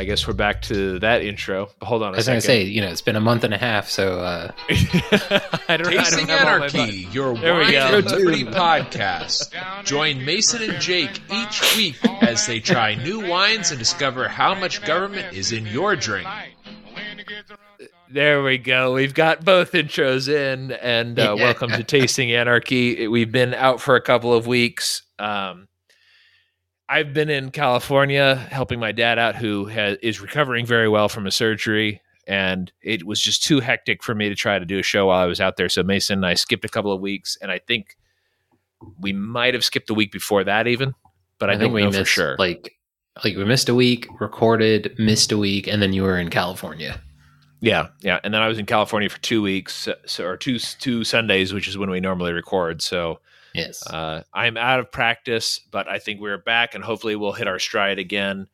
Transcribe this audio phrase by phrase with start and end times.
[0.00, 1.68] I guess we're back to that intro.
[1.82, 3.52] Hold on a I was going to say, you know, it's been a month and
[3.52, 4.50] a half, so uh,
[5.68, 7.98] I don't, I Tasting don't have all my Anarchy, your There we wine go.
[7.98, 9.84] and liberty podcast.
[9.84, 14.82] Join Mason and Jake each week as they try new wines and discover how much
[14.86, 16.26] government is in your drink.
[18.10, 18.94] There we go.
[18.94, 23.06] We've got both intros in, and uh, welcome to Tasting Anarchy.
[23.06, 25.02] We've been out for a couple of weeks.
[25.18, 25.68] Um,
[26.90, 31.24] I've been in California helping my dad out, who has, is recovering very well from
[31.24, 34.82] a surgery, and it was just too hectic for me to try to do a
[34.82, 35.68] show while I was out there.
[35.68, 37.96] So Mason and I skipped a couple of weeks, and I think
[38.98, 40.94] we might have skipped a week before that, even.
[41.38, 42.36] But I, don't we know missed for sure.
[42.38, 42.76] like
[43.24, 47.00] like we missed a week, recorded, missed a week, and then you were in California.
[47.60, 51.04] Yeah, yeah, and then I was in California for two weeks, so, or two two
[51.04, 52.82] Sundays, which is when we normally record.
[52.82, 53.20] So
[53.54, 53.86] Yes.
[53.86, 57.58] uh, I'm out of practice, but I think we're back, and hopefully we'll hit our
[57.58, 58.46] stride again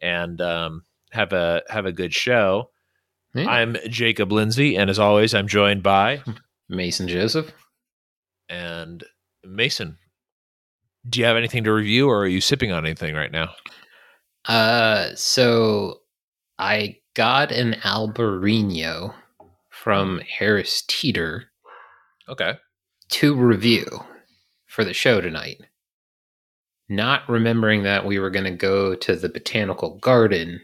[0.00, 2.70] and um, have a have a good show.
[3.34, 3.48] Yeah.
[3.48, 6.22] I'm Jacob Lindsay, and as always, I'm joined by
[6.68, 7.52] Mason Joseph.
[8.48, 9.04] and
[9.44, 9.96] Mason.
[11.08, 13.50] Do you have anything to review, or are you sipping on anything right now?
[14.44, 16.00] Uh, so
[16.58, 19.14] I got an Albarino
[19.70, 21.44] from Harris Teeter
[22.28, 22.54] Okay.
[23.10, 23.86] to review
[24.72, 25.60] for the show tonight.
[26.88, 30.60] Not remembering that we were going to go to the botanical garden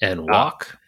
[0.00, 0.78] and walk.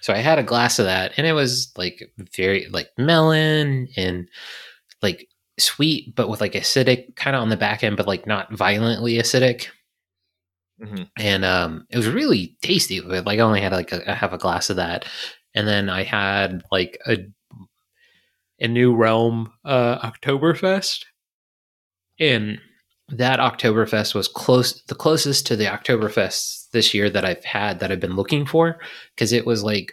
[0.00, 2.02] So I had a glass of that and it was like
[2.36, 4.28] very like melon and
[5.02, 8.52] like sweet but with like acidic kind of on the back end but like not
[8.52, 9.68] violently acidic
[10.82, 11.08] Mhm.
[11.16, 14.32] and um it was really tasty but like i only had like a, I have
[14.32, 15.04] a glass of that
[15.54, 17.18] and then i had like a
[18.60, 21.04] a new realm uh oktoberfest
[22.20, 22.58] and
[23.08, 27.90] that oktoberfest was close the closest to the oktoberfest this year that i've had that
[27.92, 28.78] i've been looking for
[29.14, 29.92] because it was like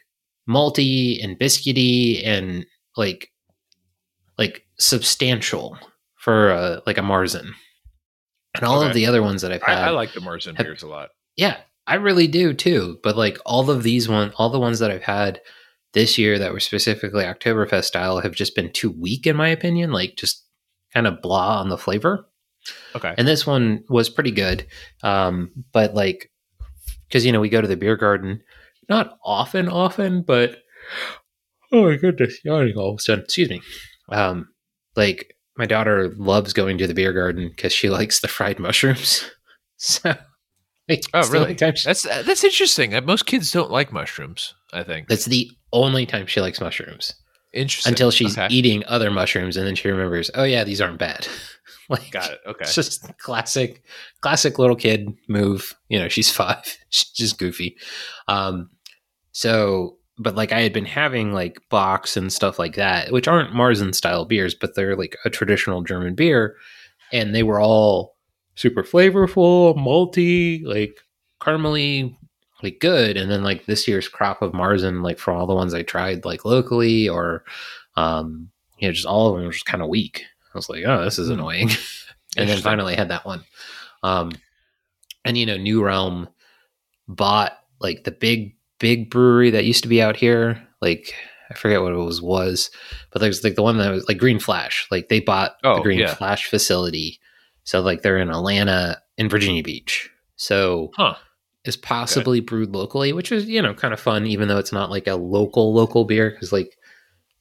[0.50, 2.66] malty and biscuity and
[2.98, 3.32] like
[4.38, 5.78] like substantial
[6.16, 7.52] for uh, like a marzen
[8.56, 8.88] and all Okay.
[8.90, 11.10] of the other ones that i've had I like the Marzen beers a lot.
[11.36, 11.58] yeah,
[11.88, 13.00] I really do too.
[13.04, 15.42] But like all of these one, all the ones that I've had
[15.94, 19.92] this year that were specifically Oktoberfest style have just been too weak in my opinion.
[19.92, 20.46] Like just
[20.94, 22.28] kind of blah on the flavor.
[22.96, 23.14] Okay.
[23.18, 24.66] And this one was pretty good.
[25.04, 26.32] Um, but like,
[27.08, 28.42] because you know we go to the beer garden,
[28.88, 30.58] not often, often, but
[31.72, 33.24] oh my goodness, yawning all of a sudden.
[33.24, 33.62] Excuse me.
[34.10, 34.48] Um,
[34.96, 39.30] like my daughter loves going to the beer garden because she likes the fried mushrooms.
[39.84, 40.14] So,
[40.88, 41.58] like, Oh, really?
[41.58, 42.92] she- That's that's interesting.
[43.04, 44.54] Most kids don't like mushrooms.
[44.72, 47.14] I think That's the only time she likes mushrooms
[47.54, 48.48] interesting until she's Okay.
[48.54, 51.28] eating other mushrooms, and then she remembers, oh yeah, these aren't bad.
[51.90, 52.40] like, Got it.
[52.48, 52.64] Okay.
[52.64, 53.84] It's just classic,
[54.22, 55.76] classic little kid move.
[55.90, 56.78] You know, she's five.
[56.90, 57.76] She's just goofy.
[58.30, 58.70] Um,
[59.34, 63.54] so, but like I had been having like Bocks and stuff like that, which aren't
[63.54, 66.56] Marzen style beers, but they're like a traditional German beer,
[67.12, 68.16] and they were all
[68.56, 71.00] super flavorful, malty, like
[71.42, 72.16] caramely,
[72.64, 73.18] like good.
[73.18, 76.26] And then like this year's crop of Marzen, like from all the ones I tried,
[76.26, 77.44] like locally or,
[77.96, 78.50] um,
[78.80, 80.24] you know, just all of them were just kind of weak.
[80.54, 81.34] I was like, oh, this is Hmm.
[81.34, 81.70] annoying.
[82.38, 83.44] and then finally had that one.
[84.04, 84.32] Um,
[85.26, 86.28] and you know, New Realm
[87.08, 90.62] bought like the big, big brewery that used to be out here.
[90.82, 91.14] Like
[91.50, 92.72] I forget what it was was,
[93.12, 94.88] but there's like the one that was like Green Flash.
[94.92, 96.16] Like they bought the Oh, Green yeah.
[96.16, 97.20] Flash facility.
[97.64, 100.10] So like they're in Atlanta in Virginia Beach.
[100.38, 101.16] So Huh.
[101.66, 104.90] Is possibly brewed locally, which is you know kind of fun, even though it's not
[104.90, 106.32] like a local local beer.
[106.32, 106.76] Because like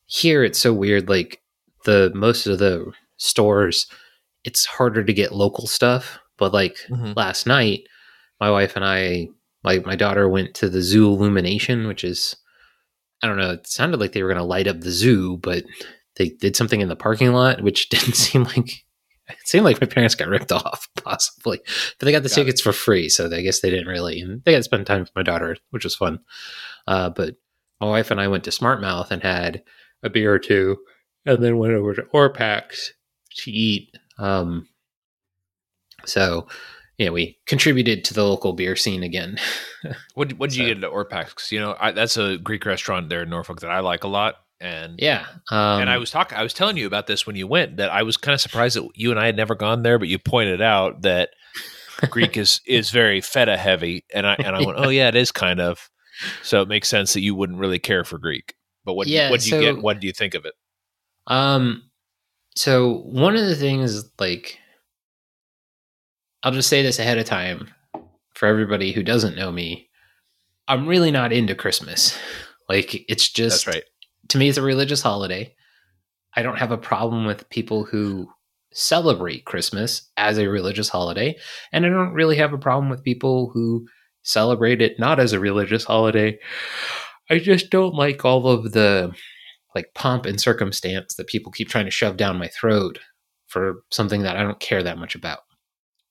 [0.07, 1.09] here, it's so weird.
[1.09, 1.41] Like
[1.85, 3.87] the most of the stores,
[4.45, 6.19] it's harder to get local stuff.
[6.39, 7.17] But like Mhm.
[7.17, 7.83] last night,
[8.41, 9.29] my wife and I,
[9.65, 12.37] like my daughter, went to the zoo illumination, which is
[13.23, 13.51] I don't know.
[13.51, 15.65] It sounded like they were going to light up the zoo, but
[16.17, 18.85] they did something in the parking lot, which didn't seem like.
[19.41, 21.61] It seemed like my parents got ripped off, possibly.
[21.99, 22.45] But they got the Got it.
[22.45, 24.21] tickets for free, so I guess they didn't really.
[24.21, 26.21] And they got to spend time with my daughter, which was fun.
[26.87, 27.37] Uh, but
[27.81, 29.63] my wife and I went to Smart Mouth and had
[30.03, 30.79] a beer or two,
[31.27, 32.89] and then went over to Orpax
[33.37, 33.95] to eat.
[34.19, 34.67] Um,
[36.05, 36.47] so,
[36.99, 39.39] yeah, we contributed to the local beer scene again.
[40.15, 41.51] What what did you get at Orpax?
[41.51, 44.35] you know, I, that's a Greek restaurant there in Norfolk that I like a lot.
[44.61, 47.47] And yeah, um, and I was talking, I was telling you about this when you
[47.47, 47.79] went.
[47.79, 50.09] That I was kind of surprised that you and I had never gone there, but
[50.09, 51.31] you pointed out that
[52.11, 55.33] Greek is is very feta heavy, and I and I went, oh yeah, it is
[55.33, 55.89] kind of.
[56.43, 58.55] So it makes sense that you wouldn't really care for Greek.
[58.85, 59.83] But what Yeah, what do you so- get?
[59.83, 60.53] What do you think of it?
[61.27, 61.85] Um,
[62.55, 64.59] so one of the things, like,
[66.43, 67.71] I'll just say this ahead of time
[68.35, 69.89] for everybody who doesn't know me,
[70.69, 72.19] I'm really not into Christmas.
[72.69, 73.85] Like it's just That's right.
[74.31, 75.55] To me it's a religious holiday.
[76.35, 78.29] I don't have a problem with people who
[78.73, 81.37] celebrate Christmas as a religious holiday,
[81.73, 83.87] and I don't really have a problem with people who
[84.23, 86.39] celebrate it not as a religious holiday.
[87.29, 89.13] I just don't like all of the
[89.75, 92.99] like pomp and circumstance that people keep trying to shove down my throat
[93.47, 95.41] for something that I don't care that much about.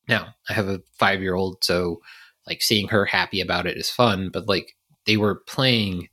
[0.08, 2.00] Now, I have a 5-year-old, so
[2.48, 4.74] like seeing her happy about it is fun, but like
[5.06, 6.08] they were playing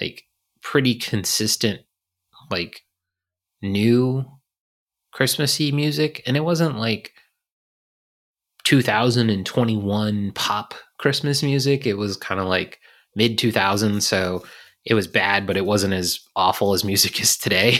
[0.00, 0.24] like
[0.62, 1.80] pretty consistent
[2.50, 2.82] like
[3.62, 4.24] new
[5.12, 7.12] Christmassy music and it wasn't like
[8.64, 11.86] 2021 pop Christmas music.
[11.86, 12.78] It was kind of like
[13.16, 14.44] mid 2000s, so
[14.84, 17.78] it was bad, but it wasn't as awful as music is today.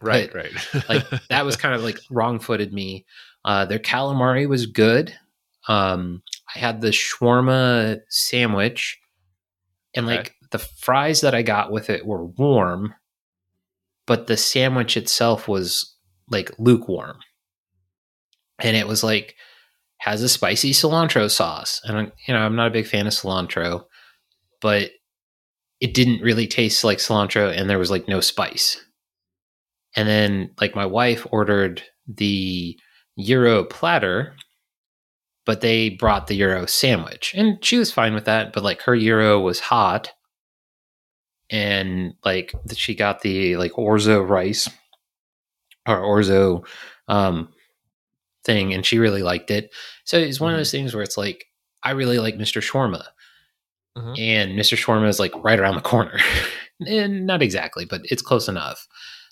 [0.00, 0.88] Right, But, right.
[0.88, 3.06] like that was kind of like wrong footed me.
[3.44, 5.14] Uh, their calamari was good.
[5.68, 6.22] Um,
[6.54, 8.98] I had the shawarma sandwich,
[9.94, 10.16] and Okay.
[10.54, 12.94] The fries that I got with it were warm,
[14.06, 15.96] but the sandwich itself was
[16.30, 17.18] like lukewarm,
[18.60, 19.34] and it was like
[19.98, 23.12] has a spicy cilantro sauce, and I- you know I'm not a big fan of
[23.12, 23.86] cilantro,
[24.60, 24.92] but
[25.80, 28.80] it didn't really taste like cilantro, and there was like no spice.
[29.96, 32.78] And then like my wife ordered the
[33.16, 34.36] Euro platter,
[35.46, 37.34] but they brought the Euro sandwich.
[37.36, 40.12] And she was fine with that, but like her Euro was hot.
[41.50, 44.68] And like she got the like orzo rice
[45.86, 46.64] or orzo
[47.08, 47.48] um
[48.44, 49.70] thing and she really liked it.
[50.04, 51.46] So it's one of those things where it's like
[51.82, 52.60] I really like Mr.
[52.62, 53.04] Shawarma.
[53.96, 54.18] Mhm.
[54.18, 54.76] And Mr.
[54.76, 56.18] Shawarma is like right around the corner.
[56.86, 58.86] and not exactly, but it's close enough.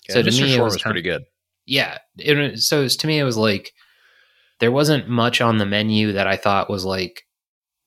[0.07, 0.41] Yeah, so to Mr.
[0.43, 1.23] me, it Shawarma was pretty good.
[1.65, 3.73] yeah it, so it was- to me it was like
[4.59, 7.23] there wasn't much on the menu that i thought was like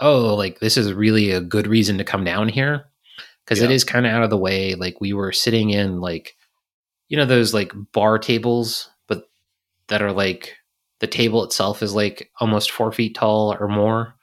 [0.00, 2.86] oh like this is really a good reason to come down here
[3.46, 3.76] because it Yeah.
[3.76, 6.36] is kind of out of the way like we were sitting in like
[7.08, 9.24] you know those like bar tables but
[9.88, 10.54] that are like
[11.00, 14.14] the table itself is like almost four feet tall or more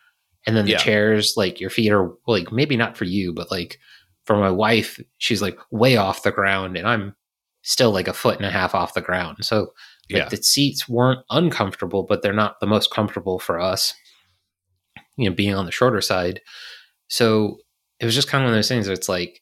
[0.46, 0.78] and then the Yeah.
[0.78, 3.80] chairs like your feet are like maybe not for you but like
[4.26, 7.16] for my wife she's like way off the ground and i'm
[7.62, 9.74] still like a foot and a half off the ground so
[10.12, 10.28] like Yeah.
[10.30, 13.94] the seats weren't uncomfortable, but they're not the most comfortable for us,
[15.16, 16.42] you know, being on the shorter side.
[17.08, 17.60] So
[18.04, 19.42] it was just kind of one of those things where it's like,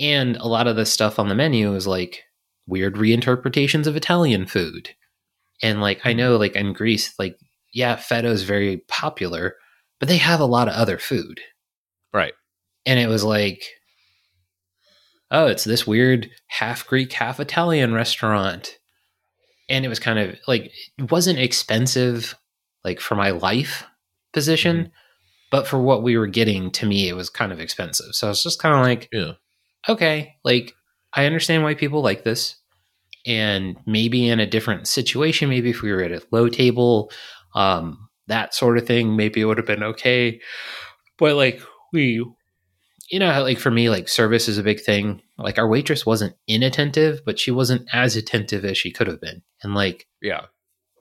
[0.00, 2.22] and a lot of the stuff on the menu is like
[2.66, 4.88] weird reinterpretations of Italian food.
[5.62, 6.16] And like, I mm-hmm.
[6.16, 7.36] know, like in Greece, like,
[7.74, 9.56] yeah, feta is very popular,
[10.00, 11.42] but they have a lot of other food.
[12.14, 12.32] Right.
[12.86, 13.62] And it was like,
[15.30, 18.78] oh, it's this weird half Greek, half Italian restaurant.
[19.68, 22.36] And it was kind of like, it wasn't expensive,
[22.84, 23.84] like for my life
[24.32, 24.92] position, mm-hmm.
[25.52, 28.14] But for what we were getting, to me, it was kind of expensive.
[28.14, 29.32] So I was just kind of like, Yeah.
[29.88, 30.72] okay, like
[31.14, 32.56] I understand why people like this.
[33.24, 37.12] And maybe in a different situation, maybe if we were at a low table,
[37.54, 40.40] um, that sort of thing, maybe it would have been okay.
[41.18, 41.60] But like
[41.92, 42.24] we,
[43.10, 45.22] you know, like for me, like service is a big thing.
[45.38, 49.42] Like our waitress wasn't inattentive, but she wasn't as attentive as she could have been.
[49.62, 50.46] And like Yeah.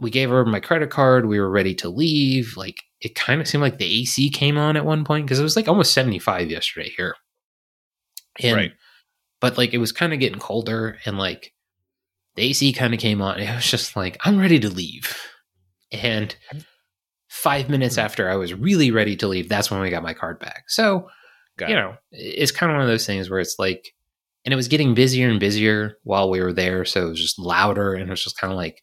[0.01, 2.57] We gave her my credit card, we were ready to leave.
[2.57, 5.43] Like it kind of seemed like the AC came on at one point because it
[5.43, 7.15] was like almost 75 yesterday here.
[8.39, 8.71] And Right.
[9.39, 11.53] but like it was kind of getting colder and like
[12.35, 13.39] the AC kind of came on.
[13.39, 15.17] It was just like, I'm ready to leave.
[15.91, 16.35] And
[17.27, 18.01] five minutes Hmm.
[18.01, 20.63] after I was really ready to leave, that's when we got my card back.
[20.67, 21.09] So,
[21.57, 21.79] Got you it.
[21.79, 23.93] know, it's kind of one of those things where it's like,
[24.45, 26.85] and it was getting busier and busier while we were there.
[26.85, 28.81] So it was just louder and it was just kind of like,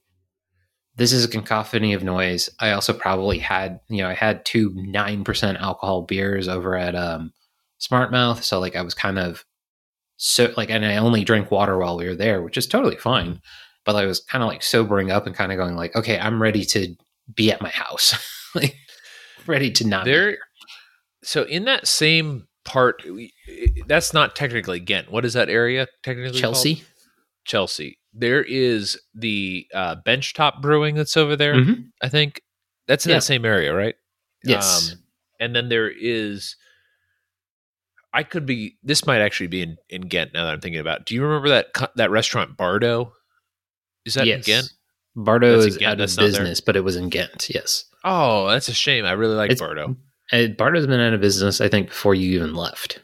[0.99, 2.51] this is a cacophony of noise.
[2.61, 7.33] I also probably had, you know, I had two 9% alcohol beers over at um,
[7.79, 8.43] Smart Mouth.
[8.45, 9.45] So like I was kind of
[10.17, 13.41] so like, and I only drank water while we were there, which is totally fine.
[13.85, 16.43] But I was kind of like sobering up and kind of going like, okay, I'm
[16.43, 16.95] ready to
[17.35, 18.15] be at my house,
[18.55, 18.77] like
[19.47, 20.39] ready to not be There- here.
[21.23, 23.03] So in that same part,
[23.87, 25.11] that's not technically Ghent.
[25.11, 26.41] What is that area technically?
[26.41, 26.55] called?
[27.45, 27.99] Chelsea.
[28.19, 31.55] There is the uh, Benchtop Brewing that's over there.
[31.55, 31.91] Mhm.
[32.03, 32.43] I think
[32.87, 33.17] that's in Yeah.
[33.17, 33.95] that same area, right?
[34.45, 34.93] Yes.
[34.93, 34.99] Um,
[35.41, 36.57] and then there is.
[38.13, 38.77] I could be.
[38.83, 40.33] This might actually be in, in Ghent.
[40.33, 41.01] Now that I'm thinking about.
[41.01, 41.07] it.
[41.07, 43.13] Do you remember that that restaurant Bardo?
[44.05, 44.73] Is that in Ghent?
[45.15, 47.49] Bardo That's is Ghent, out of business, but it was in Ghent.
[47.51, 47.85] Yes.
[48.05, 49.05] Oh, that's a shame.
[49.05, 49.97] I really like It's- Bardo.
[50.33, 53.01] Uh, Bardo's been out of business, I think, before you even left.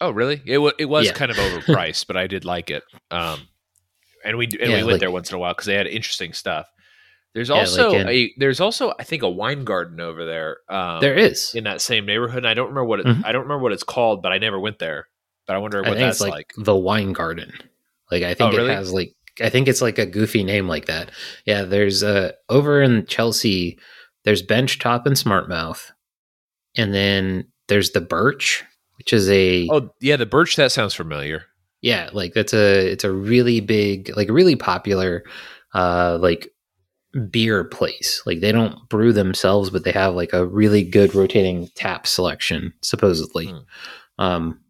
[0.00, 0.42] Oh, really?
[0.46, 1.12] It wa it was Yeah.
[1.12, 2.82] kind of overpriced, but I did like it.
[3.10, 3.48] Um,
[4.24, 5.86] and we and Yeah, we went like- there once in a while because they had
[5.86, 6.66] interesting stuff.
[7.34, 10.58] There's Yeah, like also in- a there's also I think a wine garden over there.
[10.68, 11.54] Um, there is.
[11.54, 12.38] in that same neighborhood.
[12.38, 13.24] And I don't remember what it, Mhm.
[13.24, 15.06] I don't remember what it's called, but I never went there.
[15.46, 16.52] But I wonder I what think that's it's like, like.
[16.64, 17.52] the wine garden.
[18.10, 18.70] Like I think Oh, really?
[18.72, 21.10] it has like I think it's like a goofy name like that.
[21.44, 23.78] Yeah, there's uh over in Chelsea,
[24.24, 25.92] there's Bench Top and Smartmouth,
[26.76, 28.64] and then there's the Birch,
[28.98, 30.56] which is a Oh yeah, the birch.
[30.56, 31.46] That sounds familiar.
[31.82, 35.24] Yeah, like that's a it's a really big like really popular
[35.74, 36.48] uh like
[37.30, 38.22] beer place.
[38.26, 42.72] Like they don't brew themselves, but they have like a really good rotating tap selection,
[42.82, 43.46] supposedly.
[43.46, 43.58] Hmm.
[44.22, 44.60] Um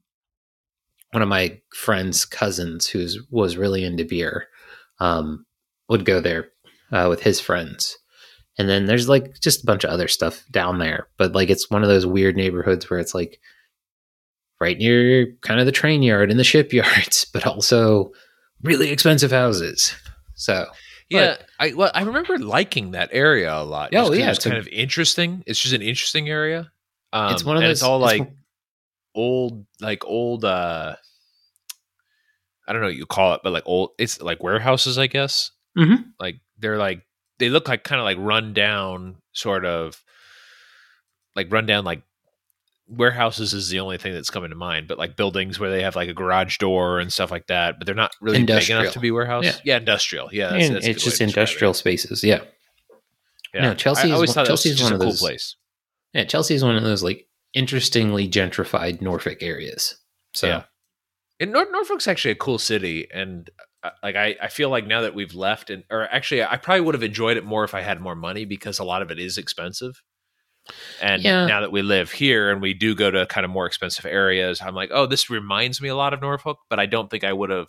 [1.13, 4.47] one of my friends' cousins who's was really into beer
[5.01, 5.45] um
[5.89, 6.51] would go there
[6.93, 7.99] uh, with his friends.
[8.59, 11.09] And then there's like just a bunch of other stuff down there.
[11.17, 13.41] But like it's one of those weird neighborhoods where it's like
[14.61, 18.13] right near kind of the train yard and the shipyards, but also
[18.63, 19.95] really expensive houses.
[20.35, 20.67] So
[21.09, 23.95] Yeah, I well, I remember liking that area a lot.
[23.95, 25.43] Oh, yeah, it's it's a- kind of interesting.
[25.47, 26.71] It's just an interesting area.
[27.13, 28.31] Um, it's one of those It's all it's like
[29.15, 30.45] old, like old.
[30.45, 30.95] uh
[32.69, 33.91] I don't know what you call it, but like old.
[33.99, 35.51] It's like warehouses, I guess.
[35.77, 36.05] Mhm.
[36.21, 37.03] Like they're like
[37.39, 40.01] they look like kind of like run down, sort of
[41.35, 42.03] like run down like
[42.91, 45.95] warehouses is the only thing that's coming to mind, but like buildings where they have
[45.97, 49.01] like a garage door and stuff like that, but they're not really big enough to
[49.01, 49.45] be warehouse.
[49.45, 49.57] Yeah.
[49.65, 50.29] Yeah, industrial.
[50.33, 51.31] Yeah, that's, that's it's just describe it.
[51.31, 52.25] industrial spaces.
[52.25, 52.41] Yeah.
[53.55, 53.63] Yeah.
[53.63, 55.57] No, Chelsea I is always one- thought Chelsea's just one of cool those- place.
[56.13, 59.97] Yeah, Chelsea is one of those like interestingly gentrified Norfolk areas.
[60.35, 60.63] So Yeah.
[61.39, 63.49] And Nor- Norfolk's actually a cool city, and
[63.83, 66.83] uh, like I, I feel like now that we've left, and or actually, I probably
[66.83, 69.19] would have enjoyed it more if I had more money because a lot of it
[69.19, 70.03] is expensive.
[71.03, 71.47] And Yeah.
[71.47, 74.61] now that we live here and we do go to kind of more expensive areas,
[74.61, 77.33] I'm like, oh, this reminds me a lot of Norfolk, but I don't think I
[77.33, 77.69] would have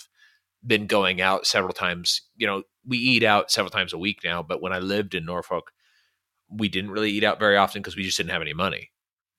[0.66, 2.22] been going out several times.
[2.36, 5.26] You know, we eat out several times a week now, but when I lived in
[5.26, 5.72] Norfolk,
[6.50, 8.92] we didn't really eat out very often because we just didn't have any money.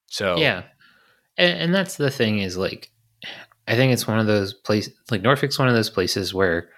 [0.09, 0.63] So yeah,
[1.37, 2.91] and, and that's the thing is like,
[3.69, 6.71] I think it's one of those places like Norfolk's one of those places where,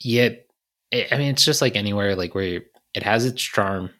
[0.00, 0.30] yeah,
[0.92, 2.62] I I mean it's just like anywhere like where
[2.94, 3.90] it has its charm,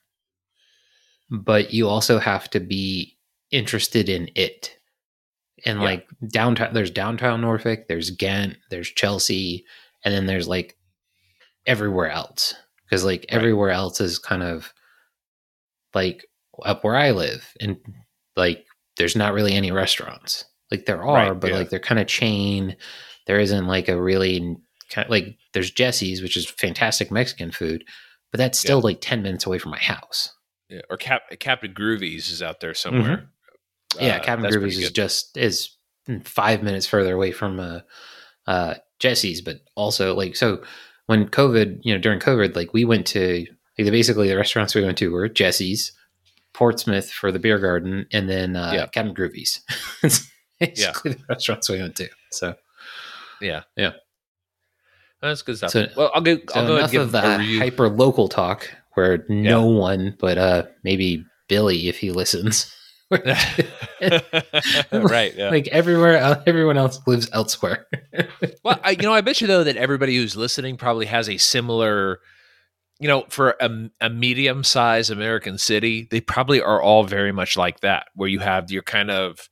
[1.31, 3.17] but you also have to be
[3.51, 4.77] interested in it.
[5.67, 5.85] And Yeah.
[5.85, 9.65] like downtown, there's downtown Norfolk, there's Ghent, there's Chelsea,
[10.05, 10.77] and then there's like
[11.67, 12.55] everywhere else
[12.85, 13.37] because like Right.
[13.37, 14.73] everywhere else is kind of
[15.95, 16.25] like
[16.65, 17.77] up where I live, and
[18.37, 18.65] like
[18.97, 20.45] there's not really any restaurants.
[20.71, 21.57] Like there are, Right, but yeah.
[21.59, 22.77] like they're kind of chain.
[23.27, 24.57] There isn't like a really
[24.91, 27.85] kind of like there's Jesse's, which is fantastic Mexican food,
[28.33, 30.33] but that's still like ten minutes away from my house.
[30.69, 33.31] Yeah, or Cap, Captain Groovies is out there somewhere.
[33.99, 35.77] yeah, Uh, Captain Groovies is just is
[36.25, 37.81] five minutes further away from uh,
[38.47, 40.63] uh, Jesse's, but also like so
[41.07, 43.47] when COVID, you know, during COVID, like we went to
[43.79, 45.93] like the, basically the restaurants we went to were Jesse's,
[46.53, 48.87] Portsmouth for the beer garden, and then uh, Yeah.
[48.89, 49.61] Captain Groovies.
[50.61, 52.09] Basically the restaurants we went to.
[52.33, 52.57] So
[53.41, 53.93] yeah, Yeah.
[55.23, 55.71] That's good stuff.
[55.71, 56.37] So- well, I'll go.
[56.37, 58.69] So I'll go enough and give of the hyper local talk
[58.99, 62.75] where no one but uh maybe Billy if he listens.
[63.11, 63.23] right.
[65.37, 65.51] Yeah.
[65.51, 67.87] Like everywhere everyone else lives elsewhere.
[68.65, 71.39] well, I, you know, I bet you though that everybody who's listening probably has a
[71.39, 72.19] similar,
[72.99, 77.57] you know, for a, a medium sized American city, they probably are all very much
[77.57, 79.49] like that, where you have your kind of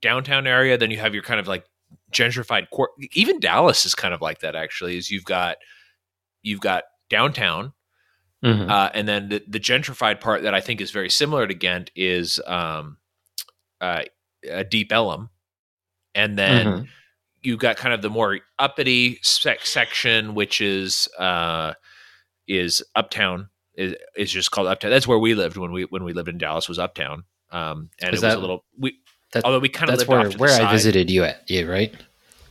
[0.00, 1.64] downtown area, then you have your kind of like
[2.12, 2.90] gentrified court.
[3.14, 4.54] Even Dallas is kind of like that.
[4.54, 5.56] Actually, is you've got
[6.42, 7.72] you've got downtown,
[8.44, 8.70] Mhm.
[8.70, 11.90] uh, and then the, the gentrified part that I think is very similar to Ghent
[11.96, 12.98] is um,
[13.80, 14.02] uh,
[14.68, 15.30] Deep Ellum,
[16.14, 16.88] and then Mhm.
[17.42, 21.72] you got kind of the more uppity sec- section, which is uh,
[22.46, 23.48] is Uptown.
[23.76, 24.90] Is, is just called Uptown.
[24.92, 27.24] That's where we lived when we when we lived in Dallas was Uptown.
[27.50, 28.98] Um, and Is it was a little we.
[29.32, 30.70] that- although we kind of That's lived where off to the where I side.
[30.72, 31.92] visited you at, yeah, right?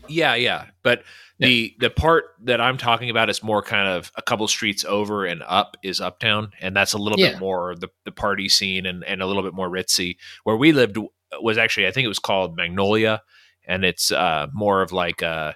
[0.07, 0.65] Yeah, yeah.
[0.83, 1.03] But
[1.39, 5.25] the the part that I'm talking about is more kind of a couple streets over
[5.25, 7.31] and up is uptown, and that's a little Yeah.
[7.31, 10.17] bit more the the party scene and and a little bit more ritzy.
[10.43, 10.97] Where we lived
[11.41, 13.21] was actually I think it was called Magnolia,
[13.65, 15.55] and it's uh more of like a.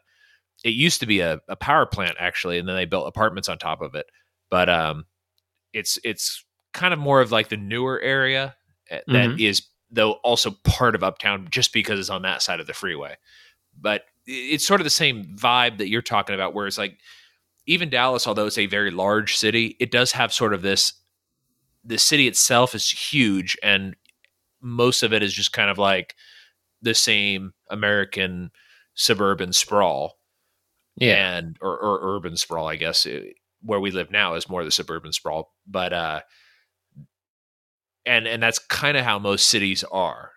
[0.64, 3.60] It used to be a, a power plant actually, and then they built apartments on
[3.60, 4.08] top of it.
[4.50, 5.06] But um,
[5.72, 8.56] it's it's kind of more of like the newer area
[8.92, 12.68] uh, that is though also part of uptown just because it's on that side of
[12.68, 13.16] the freeway
[13.80, 16.98] but it's sort of the same vibe that you're talking about where it's like
[17.66, 20.94] even dallas although it's a very large city it does have sort of this
[21.84, 23.96] the city itself is huge and
[24.62, 26.16] most of it is just kind of like
[26.82, 28.52] the same american
[28.94, 30.18] suburban sprawl
[30.98, 31.38] Yeah.
[31.38, 33.08] and or, or urban sprawl i guess
[33.62, 36.22] where we live now is more the suburban sprawl, but uh,
[38.06, 40.32] and and that's kind of how most cities are.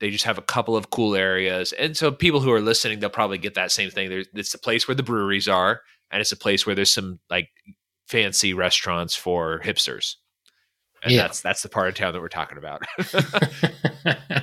[0.00, 3.10] They just have a couple of cool areas, and so people who are listening, they'll
[3.10, 4.08] probably get that same thing.
[4.10, 7.18] There's it's the place where the breweries are, and it's a place where there's some
[7.30, 7.48] like
[8.08, 10.14] fancy restaurants for hipsters.
[11.02, 11.22] And Yeah.
[11.22, 12.82] that's that's the part of town that we're talking about.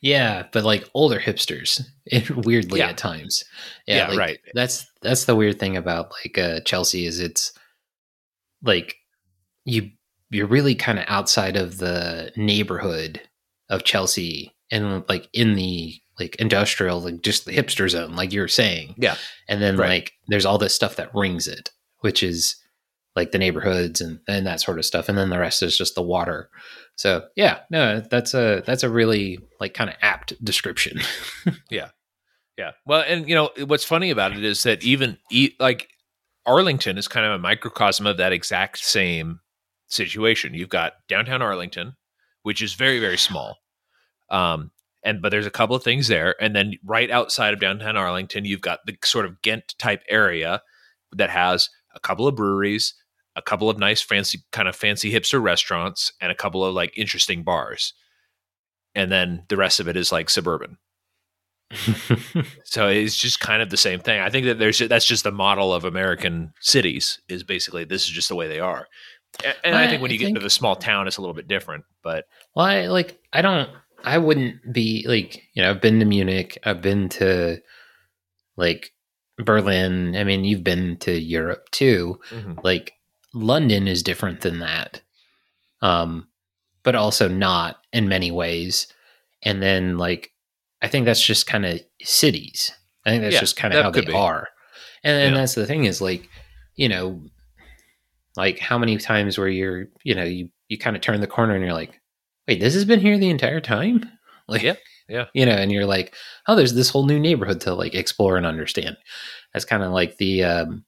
[0.00, 2.88] yeah, but like older hipsters, it, weirdly Yeah.
[2.88, 3.44] at times.
[3.86, 4.38] Yeah, like, right.
[4.54, 7.52] That's that's the weird thing about like uh, Chelsea is it's
[8.62, 8.96] like
[9.64, 9.90] you
[10.30, 13.20] you're really kind of outside of the neighborhood
[13.68, 18.40] of Chelsea and like in the like industrial like just the hipster zone like you
[18.40, 19.16] were saying Yeah.
[19.48, 19.88] and then Right.
[19.88, 22.56] like there's all this stuff that rings it which is
[23.16, 25.94] like the neighborhoods and and that sort of stuff and then the rest is just
[25.96, 26.50] the water
[26.96, 31.00] so yeah no that's a that's a really like kind of apt description
[31.70, 31.88] Yeah.
[32.56, 32.70] Yeah.
[32.86, 35.88] Well, and you know what's funny about it is that even e- like
[36.46, 39.40] Arlington is kind of a microcosm of that exact same
[39.88, 40.54] situation.
[40.54, 41.96] You've got downtown Arlington,
[42.44, 43.58] which is very very small,
[44.30, 44.70] um,
[45.02, 48.44] and but there's a couple of things there, and then right outside of downtown Arlington,
[48.44, 50.62] you've got the sort of Ghent type area
[51.12, 52.94] that has a couple of breweries,
[53.34, 56.96] a couple of nice fancy kind of fancy hipster restaurants, and a couple of like
[56.96, 57.92] interesting bars,
[58.94, 60.78] and then the rest of it is like suburban.
[62.64, 64.20] So it's just kind of the same thing.
[64.20, 68.08] I think that there's that's just the model of American cities is basically this is
[68.10, 68.88] just the way they are.
[69.64, 71.20] And I, I- think when I you get think- into the small town, it's a
[71.20, 71.84] little bit different.
[72.02, 73.68] But Well, I like I don't
[74.04, 77.58] I wouldn't be like, you know, I've been to Munich, I've been to
[78.56, 78.92] like
[79.38, 80.14] Berlin.
[80.16, 82.20] I mean, you've been to Europe too.
[82.62, 82.92] Like
[83.32, 85.00] London is different than that.
[85.82, 86.28] Um
[86.82, 88.86] but also not in many ways.
[89.42, 90.30] And then like
[90.82, 92.70] I think that's just kind of cities.
[93.06, 94.12] I think that's Yeah, just kind of that how they be.
[94.12, 94.48] are.
[95.02, 95.38] And then Yeah.
[95.40, 96.28] that's the thing is like,
[96.76, 97.22] you know,
[98.36, 101.54] like how many times where you're, you know, you you kind of turn the corner
[101.54, 102.00] and you're like,
[102.48, 104.08] wait, this has been here the entire time?
[104.46, 104.74] Like, Yeah,
[105.08, 105.24] yeah.
[105.32, 106.14] You know, and you're like,
[106.48, 108.98] oh, there's this whole new neighborhood to like explore and understand.
[109.54, 110.84] That's kind of like the um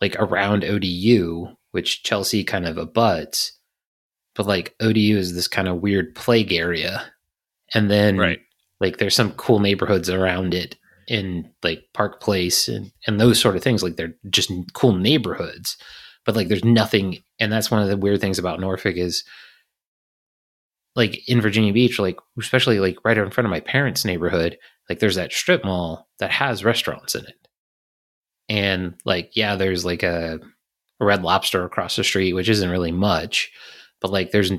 [0.00, 3.52] like around ODU, which Chelsea kind of abuts,
[4.34, 7.04] but like ODU is this kind of weird plague area.
[7.72, 8.40] And then Right.
[8.80, 10.76] like there's some cool neighborhoods around it
[11.08, 13.82] in like Park Place and, and those sort of things.
[13.82, 15.76] Like they're just cool neighborhoods,
[16.24, 17.18] but like there's nothing.
[17.38, 19.24] And that's one of the weird things about Norfolk is
[20.96, 24.56] like in Virginia Beach, like especially like right in front of my parents' neighborhood,
[24.88, 27.48] like there's that strip mall that has restaurants in it.
[28.48, 30.38] And like, yeah, there's like a,
[31.00, 33.50] a red lobster across the street, which isn't really much,
[34.00, 34.52] but like there's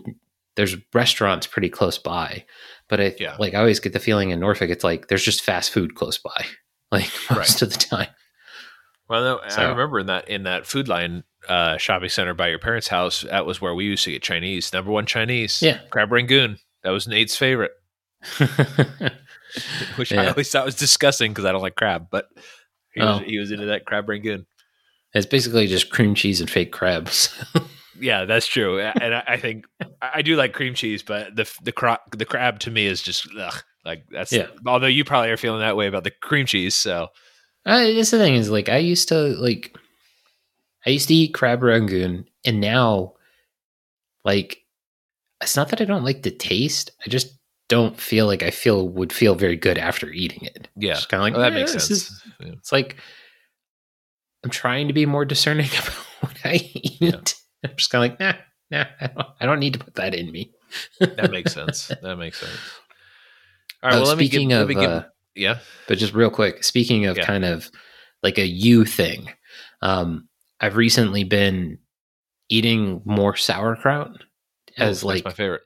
[0.55, 2.45] there's restaurants pretty close by.
[2.89, 3.35] But I Yeah.
[3.39, 6.17] like I always get the feeling in Norfolk, it's like there's just fast food close
[6.17, 6.45] by,
[6.91, 8.09] like most of the time.
[9.07, 12.59] Well, no, I remember in that in that Food Lion uh, shopping center by your
[12.59, 13.21] parents' house.
[13.21, 14.71] That was where we used to get Chinese.
[14.73, 15.61] Number one Chinese.
[15.61, 15.79] Yeah.
[15.89, 16.57] crab rangoon.
[16.83, 17.71] That was Nate's favorite,
[19.97, 22.27] which I always thought was disgusting because I don't like crab, but
[22.93, 23.23] he was Oh.
[23.23, 24.45] he was into that crab rangoon.
[25.13, 27.33] it's basically just cream cheese and fake crabs.
[27.97, 31.49] Yeah, that's true, and I, I think I I do like cream cheese, but the
[31.63, 34.33] the cra- the crab to me is just ugh, like that's.
[34.33, 34.47] Yeah.
[34.67, 37.07] Although you probably are feeling that way about the cream cheese, so
[37.65, 39.77] Uh, that's the thing is like I used to like
[40.85, 43.13] I used to eat crab rangoon and now
[44.23, 44.59] like
[45.41, 46.91] it's not that I don't like the taste.
[47.05, 50.67] I just don't feel like I feel would feel very good after eating it.
[50.77, 51.89] yeah, It's kind of like Well, that "Eh, makes sense.
[51.91, 52.47] is-" Yeah.
[52.53, 52.97] it's like
[54.43, 57.01] I'm trying to be more discerning about what I eat.
[57.01, 57.21] Yeah.
[57.63, 58.33] I'm just kind of like nah,
[58.79, 58.85] nah.
[59.01, 60.51] I don't, I don't need to put that in me.
[60.99, 61.87] That makes sense.
[62.01, 62.51] That makes sense.
[63.83, 63.95] All right.
[63.97, 65.03] Oh, well, let me give, speaking let of, give- uh,
[65.35, 65.59] yeah.
[65.87, 67.25] But just real quick, speaking of Yeah.
[67.25, 67.69] kind of
[68.23, 69.29] like a you thing,
[69.81, 70.27] um,
[70.59, 71.79] I've recently been
[72.49, 74.11] eating more sauerkraut
[74.77, 75.61] Oh, as that's like my favorite.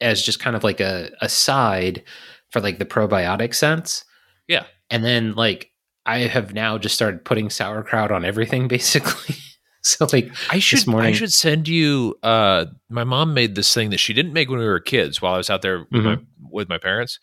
[0.00, 2.02] as just kind of like a, a side
[2.50, 4.04] for like the probiotic sense.
[4.48, 4.64] Yeah.
[4.90, 5.70] And then like
[6.06, 9.36] I have now just started putting sauerkraut on everything basically.
[9.82, 12.16] so like I should I morning- should send you.
[12.22, 15.22] Uh, my mom made this thing that she didn't make when we were kids.
[15.22, 16.18] While I was out there with, my,
[16.50, 17.18] with my parents,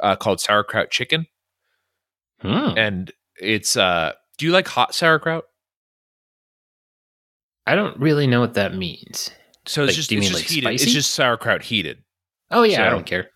[0.00, 1.26] uh, called sauerkraut chicken,
[2.40, 3.76] hmm, and it's.
[3.76, 5.44] Uh, do you like hot sauerkraut?
[7.68, 9.30] I don't really know what that means.
[9.66, 10.72] So it's Like, just it's mean, just like, heated.
[10.72, 12.02] It's just sauerkraut heated.
[12.50, 13.28] Oh yeah, I don't care.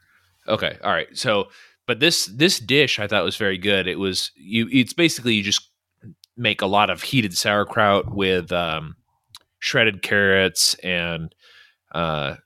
[0.48, 1.08] Okay, all right.
[1.16, 1.48] So,
[1.86, 3.86] but this this dish I thought was very good.
[3.86, 4.68] It was you.
[4.72, 5.68] It's basically you just
[6.36, 8.96] make a lot of heated sauerkraut with um,
[9.58, 11.34] shredded carrots and
[11.94, 12.36] uh,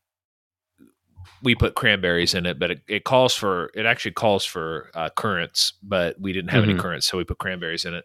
[1.42, 2.58] we put cranberries in it.
[2.58, 6.64] But it, it calls for it actually calls for uh, currants, but we didn't have
[6.64, 6.80] any Mhm.
[6.80, 8.04] currants, so we put cranberries in it.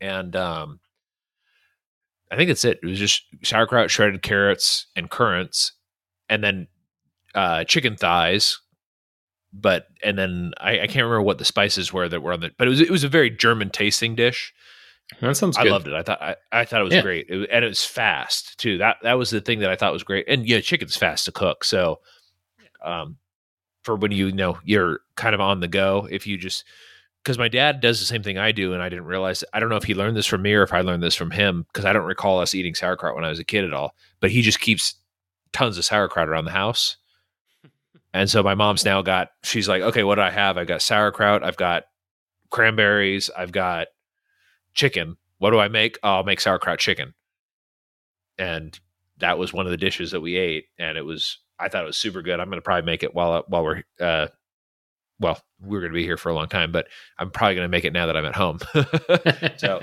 [0.00, 0.80] And um,
[2.30, 2.80] I think that's it.
[2.82, 5.72] It was just sauerkraut, shredded carrots, and currants,
[6.28, 6.66] and then
[7.34, 8.60] uh, chicken thighs.
[9.52, 12.50] But and then I, I can't remember what the spices were that were on the.
[12.58, 14.52] But it was it was a very German tasting dish.
[15.20, 15.70] That sounds I good.
[15.72, 15.94] loved it.
[15.94, 17.02] I thought I, I thought it was Yeah.
[17.02, 18.76] great, It and it was fast too.
[18.78, 20.26] That that was the thing that I thought was great.
[20.28, 21.62] And yeah, chicken's fast to cook.
[21.64, 22.00] So,
[22.84, 23.16] um,
[23.84, 26.64] for when you know you're kind of on the go, if you just
[27.26, 29.42] because my dad does the same thing I do, and I didn't realize.
[29.52, 31.32] I don't know if he learned this from me or if I learned this from
[31.32, 33.96] him because I don't recall us eating sauerkraut when I was a kid at all.
[34.20, 34.94] But he just keeps
[35.52, 36.96] tons of sauerkraut around the house.
[38.14, 40.56] And so my mom's now got, she's like, okay, what do I have?
[40.56, 41.44] I've got sauerkraut.
[41.44, 41.82] I've got
[42.48, 43.28] cranberries.
[43.36, 43.88] I've got
[44.72, 45.18] chicken.
[45.36, 45.98] What do I make?
[46.02, 47.12] Oh, I'll make sauerkraut chicken.
[48.38, 48.78] And
[49.18, 50.64] that was one of the dishes that we ate.
[50.78, 52.40] And it was, I thought it was super good.
[52.40, 54.28] I'm going to probably make it while, while we're, uh,
[55.20, 56.86] well, we're going to be here for a long time, but
[57.18, 58.58] I'm probably going to make it now that I'm at home.
[59.58, 59.80] So-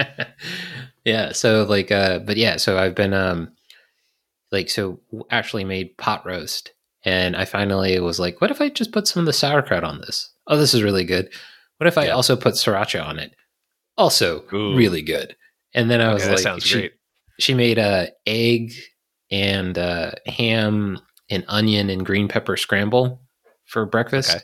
[1.06, 3.52] yeah so like uh but yeah so i've been um
[4.54, 5.00] like so
[5.32, 6.72] actually made pot roast
[7.04, 10.00] and i finally was like what if i just put some of the sauerkraut on
[10.00, 11.30] this oh this is really good
[11.78, 12.12] what if i Yeah.
[12.12, 13.34] also put sriracha on it
[13.98, 14.76] also Ooh.
[14.76, 15.36] really good
[15.74, 16.94] and then i was Okay, that like sounds she, great.
[17.40, 18.72] she made a egg
[19.30, 23.22] and uh ham and onion and green pepper scramble
[23.66, 24.44] for breakfast Okay.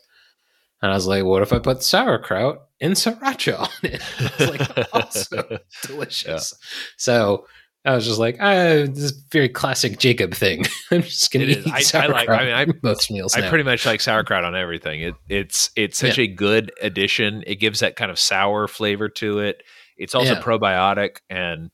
[0.82, 4.40] And i was like what if i put sauerkraut and sriracha on it It's
[4.78, 6.54] like also delicious.
[6.98, 7.46] So
[7.86, 10.66] I was just like, ah, this is a very classic Jacob thing.
[10.92, 11.68] I'm just gonna It eat.
[11.74, 13.50] I- I sauerkraut like- I mean, I- most meals I now.
[13.50, 15.02] pretty much like sauerkraut on everything.
[15.02, 17.44] It it's it's such a good addition.
[17.48, 19.64] It gives that kind of sour flavor to it.
[19.98, 20.42] It's also Yeah.
[20.42, 21.72] probiotic and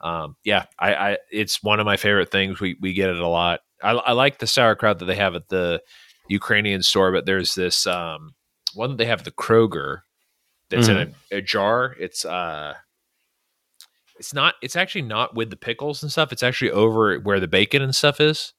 [0.00, 2.60] um, yeah, I, I it's one of my favorite things.
[2.60, 3.60] We we get it a lot.
[3.82, 5.80] I, I like the sauerkraut that they have at the
[6.28, 8.34] Ukrainian store, but there's this um,
[8.72, 10.02] one that they have the Kroger
[10.70, 11.94] that's in a, a jar.
[11.98, 12.74] It's uh
[14.18, 16.32] it's not it's actually not with the pickles and stuff.
[16.32, 18.52] It's actually over where the bacon and stuff is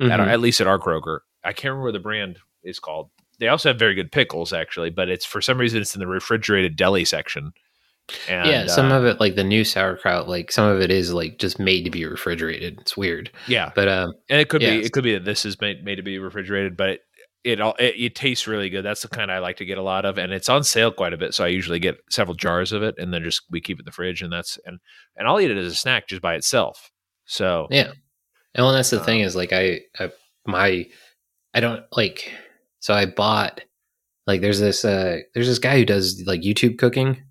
[0.00, 0.18] at, Mhm.
[0.18, 1.20] our, at least at our Kroger.
[1.44, 3.10] I can't remember what the brand is called.
[3.38, 6.06] They also have very good pickles, actually, but it's for some reason it's in the
[6.06, 7.52] refrigerated deli section.
[8.28, 11.12] And, yeah, some uh, of it, like the new sauerkraut, like some of it is
[11.12, 12.78] like just made to be refrigerated.
[12.80, 14.76] It's weird, yeah, but um, and it could yeah.
[14.76, 17.00] be it could be that this is made made to be refrigerated, but it
[17.44, 18.82] it all it, it tastes really good.
[18.84, 21.12] That's the kind I like to get a lot of, and it's on sale quite
[21.12, 21.34] a bit.
[21.34, 23.84] So I usually get several jars of it, and then just we keep it in
[23.86, 24.78] the fridge, and that's and
[25.16, 26.90] and I'll eat it as a snack just by itself.
[27.26, 27.92] So yeah.
[28.54, 30.10] And well, that's the thing Um, is like I, I
[30.46, 30.86] my
[31.54, 32.30] I don't like
[32.80, 33.60] so I bought
[34.26, 37.22] like there's this uh there's this guy who does like YouTube cooking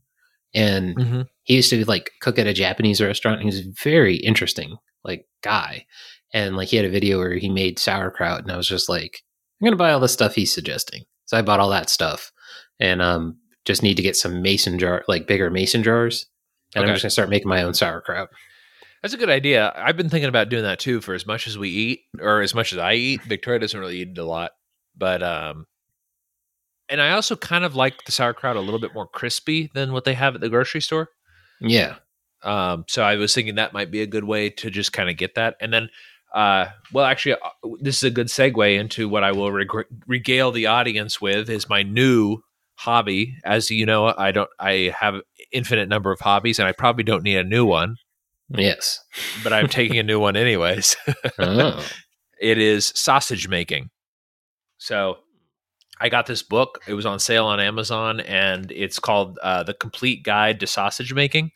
[0.54, 1.28] and Mhm.
[1.44, 3.40] he used to like cook at a Japanese restaurant.
[3.40, 5.86] He was a very interesting like guy.
[6.34, 9.22] And like he had a video where he made sauerkraut and I was just like,
[9.64, 11.04] I'm gonna buy all the stuff he's suggesting.
[11.26, 12.34] So I bought all that stuff
[12.82, 16.26] and um just need to get some mason jar like bigger mason jars.
[16.76, 16.90] And Okay.
[16.90, 18.28] I'm just gonna start making my own sauerkraut.
[19.02, 19.72] That's a good idea.
[19.76, 21.00] I've been thinking about doing that too.
[21.00, 24.02] For as much as we eat, or as much as I eat, Victoria doesn't really
[24.02, 24.52] eat a lot.
[24.98, 25.66] But um,
[26.90, 30.04] and I also kind of like the sauerkraut a little bit more crispy than what
[30.04, 31.10] they have at the grocery store.
[31.62, 31.96] Yeah.
[32.44, 35.16] Um, so I was thinking that might be a good way to just kind of
[35.16, 35.56] get that.
[35.62, 35.90] And then,
[36.34, 39.70] uh, well, actually, uh, this is a good segue into what I will reg-
[40.08, 42.40] regale the audience with is my new
[42.76, 43.38] hobby.
[43.44, 47.24] As you know, I don't, I have infinite number of hobbies, and I probably don't
[47.24, 47.98] need a new one.
[48.50, 49.00] Yes.
[49.44, 50.96] But I'm taking a new one anyways.
[51.40, 51.86] Oh.
[52.42, 53.90] it is sausage making.
[54.78, 55.20] So
[56.00, 56.82] I got this book.
[56.88, 61.14] It was on sale on Amazon, and it's called uh, "The Complete Guide to Sausage
[61.14, 61.52] Making,"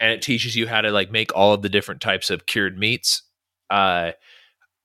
[0.00, 2.78] and it teaches you how to like make all of the different types of cured
[2.78, 3.22] meats.
[3.72, 4.12] Uh,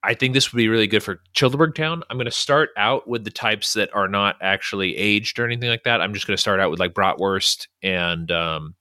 [0.03, 2.03] I think this would be really good for Childeberg Town.
[2.09, 5.69] I'm going to start out with the types that are not actually aged or anything
[5.69, 6.01] like that.
[6.01, 8.75] I'm just going to start out with like bratwurst and um,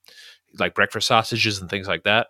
[0.59, 2.29] like breakfast sausages and things like that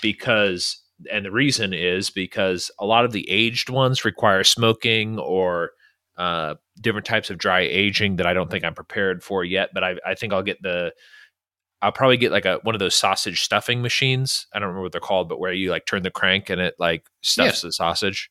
[0.00, 5.70] because and the reason is because a lot of the aged ones require smoking or
[6.18, 9.70] uh, different types of dry aging that I don't think I'm prepared for yet.
[9.72, 10.92] But I, I think I'll get the
[11.82, 14.46] I'll probably get like a one of those sausage stuffing machines.
[14.52, 16.74] I don't remember what they're called, but where you like turn the crank and it
[16.78, 18.30] like stuffs the sausage.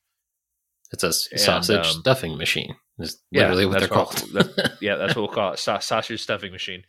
[0.91, 2.75] It's a And, sausage um, stuffing machine.
[2.99, 4.33] Is Yeah, literally what they're that's called.
[4.33, 5.59] that- yeah, that's what we'll call it.
[5.59, 6.83] Sa- sausage stuffing machine.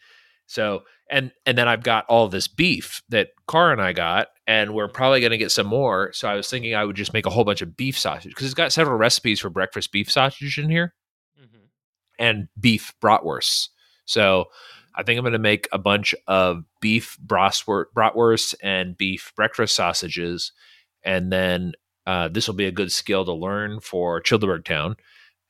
[0.46, 4.74] So and and then I've got all this beef that Car and I got, and
[4.74, 6.12] we're probably going to get some more.
[6.12, 8.46] So I was thinking I would just make a whole bunch of beef sausage because
[8.46, 10.94] it's got several recipes for breakfast beef sausage in here
[12.18, 13.68] and beef bratwursts.
[14.06, 14.46] So
[15.00, 19.74] I think I'm going to make a bunch of beef bratwurst, bratwurst and beef breakfast
[19.74, 20.52] sausages,
[21.02, 21.72] and then
[22.06, 24.96] uh, this will be a good skill to learn for Childeberg Town.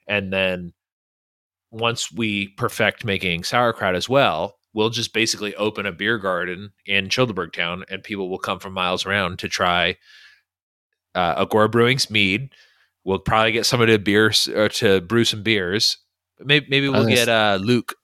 [0.07, 0.73] And then
[1.73, 7.09] once we perfect making sauerkraut as well, we'll just basically open a beer garden in
[7.09, 9.97] Childeberg Town, and people will come from miles around to try
[11.15, 12.51] uh, Agora Brewing's mead.
[13.03, 15.97] We'll probably get somebody to beer to brew some beers.
[16.39, 17.95] Maybe maybe we'll get uh, Luke.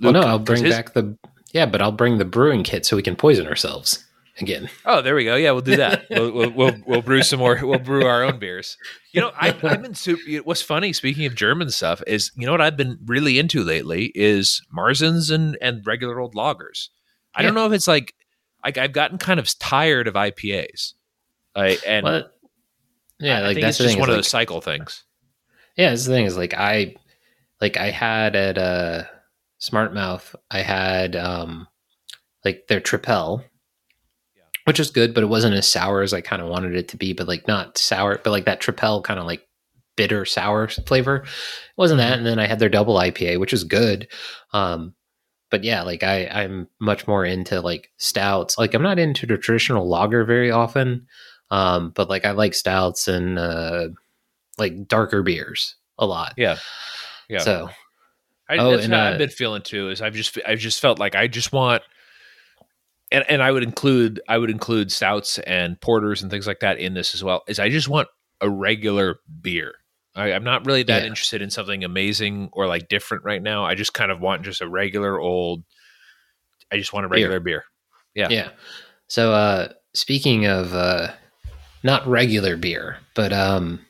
[0.00, 1.16] Well, no, I'll bring his- back the
[1.52, 4.04] yeah, but I'll bring the brewing kit so we can poison ourselves
[4.40, 4.70] again.
[4.86, 5.36] Oh, there we go.
[5.36, 6.06] Yeah, we'll do that.
[6.10, 7.58] we'll, we'll, we'll we'll brew some more.
[7.62, 8.78] We'll brew our own beers.
[9.12, 10.22] You know, I, I've been super.
[10.44, 14.12] What's funny, speaking of German stuff, is you know what I've been really into lately
[14.14, 16.88] is Marzens and and regular old lagers.
[17.34, 18.14] I don't know if it's like
[18.64, 20.94] like I've gotten kind of tired of IPAs.
[21.54, 22.30] I and Well,
[23.20, 24.00] yeah, I, like that's just thing.
[24.00, 25.04] one of those cycle things.
[25.76, 26.94] Yeah, that's the thing is like I
[27.60, 29.02] like I had at uh
[29.62, 31.68] Smart Mouth, I had um
[32.44, 33.44] like their Tripel.
[34.34, 34.42] Yeah.
[34.64, 36.96] Which was good, but it wasn't as sour as I kind of wanted it to
[36.96, 39.46] be, but like not sour, but like that Tripel kind of like
[39.96, 41.18] bitter sour flavor.
[41.18, 41.28] It
[41.76, 42.18] wasn't that.
[42.18, 44.08] And then I had their double IPA, which is good.
[44.52, 44.94] Um
[45.48, 48.58] but yeah, like I, I'm much more into like stouts.
[48.58, 51.06] Like I'm not into the traditional lager very often.
[51.52, 53.90] Um, but like I like stouts and uh
[54.58, 56.34] like darker beers a lot.
[56.36, 56.58] Yeah,
[57.28, 57.40] yeah.
[57.40, 57.68] So
[58.52, 59.88] I, Oh, that's and, how uh, I've been feeling too.
[59.90, 61.82] Is I've just I've just felt like I just want,
[63.10, 66.78] and and I would include I would include stouts and porters and things like that
[66.78, 67.42] in this as well.
[67.48, 68.08] Is I just want
[68.40, 69.74] a regular beer.
[70.14, 71.08] I, I'm not really that Yeah.
[71.08, 73.64] interested in something amazing or like different right now.
[73.64, 75.64] I just kind of want just a regular old.
[76.70, 77.64] I just want a regular beer.
[78.14, 78.28] Yeah.
[78.30, 78.50] yeah.
[79.08, 81.12] So uh speaking of uh
[81.82, 83.80] not regular beer, but um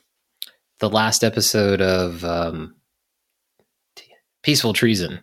[0.79, 2.75] the last episode of um
[4.43, 5.21] Peaceful Treason.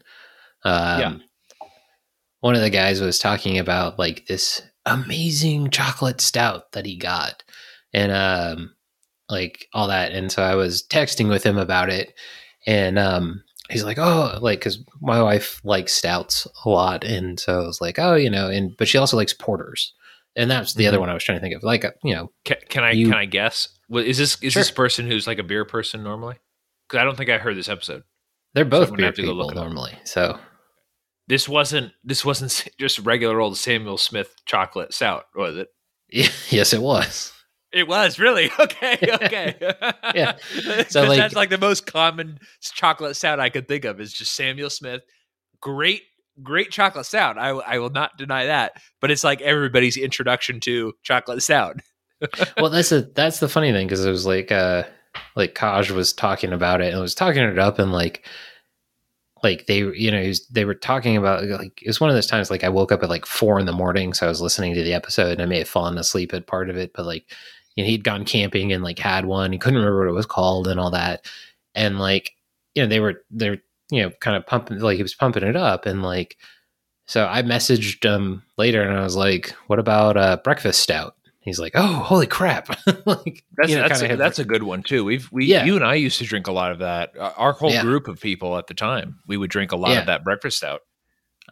[0.65, 1.15] Um Yeah.
[2.41, 7.43] one of the guys was talking about like this amazing chocolate stout that he got
[7.93, 8.75] and um
[9.29, 12.15] like all that and so I was texting with him about it
[12.67, 17.61] and um he's like oh like because my wife likes stouts a lot and so
[17.63, 19.95] i was like oh you know and but she also likes porters
[20.35, 21.01] and that's the other Mhm.
[21.01, 23.07] one i was trying to think of like uh, you know Can, can I You-
[23.07, 23.69] can I guess?
[23.89, 24.61] Well, Is this is Sure.
[24.61, 26.37] this person who's like a beer person normally?
[26.89, 28.03] Because I don't think I heard this episode.
[28.55, 30.39] They're both I'm beer have to go people look normally so
[31.29, 35.69] This wasn't this wasn't just regular old Samuel Smith chocolate stout, was it?
[36.11, 37.33] yes it was
[37.73, 38.99] It was really okay.
[39.23, 39.55] Okay,
[40.15, 40.37] Yeah.
[40.65, 44.13] So, so like- that's like the most common chocolate stout I could think of is
[44.13, 45.03] just Samuel Smith.
[45.61, 46.03] Great,
[46.43, 47.39] great chocolate stout.
[47.39, 48.73] I I will not deny that.
[49.01, 51.77] But it's like everybody's introduction to chocolate stout.
[52.59, 54.83] well that's a that's the funny thing because it was like uh
[55.37, 58.27] like Kaj was talking about it and was talking it up and like
[59.43, 62.27] like they you know was, they were talking about like it was one of those
[62.27, 64.75] times like I woke up at like four in the morning so I was listening
[64.75, 67.25] to the episode and I may have fallen asleep at part of it but like
[67.77, 70.27] you know, he'd gone camping and like had one he couldn't remember what it was
[70.27, 71.25] called and all that.
[71.75, 72.33] And like
[72.75, 73.59] you know they were they're
[73.91, 76.37] you know kind of pumping like he was pumping it up and like
[77.07, 81.59] so I messaged him later and I was like what about uh breakfast stout he's
[81.59, 82.69] like oh holy crap
[83.07, 85.05] like That's you know, that's a, that's a good one too.
[85.05, 85.65] We've we Yeah.
[85.65, 87.13] you and I used to drink a lot of that.
[87.19, 87.83] Our whole Yeah.
[87.83, 90.01] group of people at the time, we would drink a lot Yeah.
[90.01, 90.81] of that breakfast stout.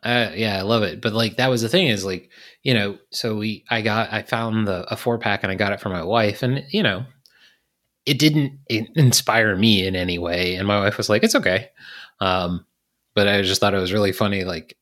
[0.05, 1.01] Uh, yeah, I love it.
[1.01, 2.31] But like that was the thing is like,
[2.63, 5.73] you know, so we I got I found the a four pack and I got
[5.73, 7.05] it for my wife and you know,
[8.07, 11.71] it didn't in- inspire me in any way and my wife was like, "It's okay."
[12.21, 12.65] Um
[13.15, 14.77] but I just thought it was really funny like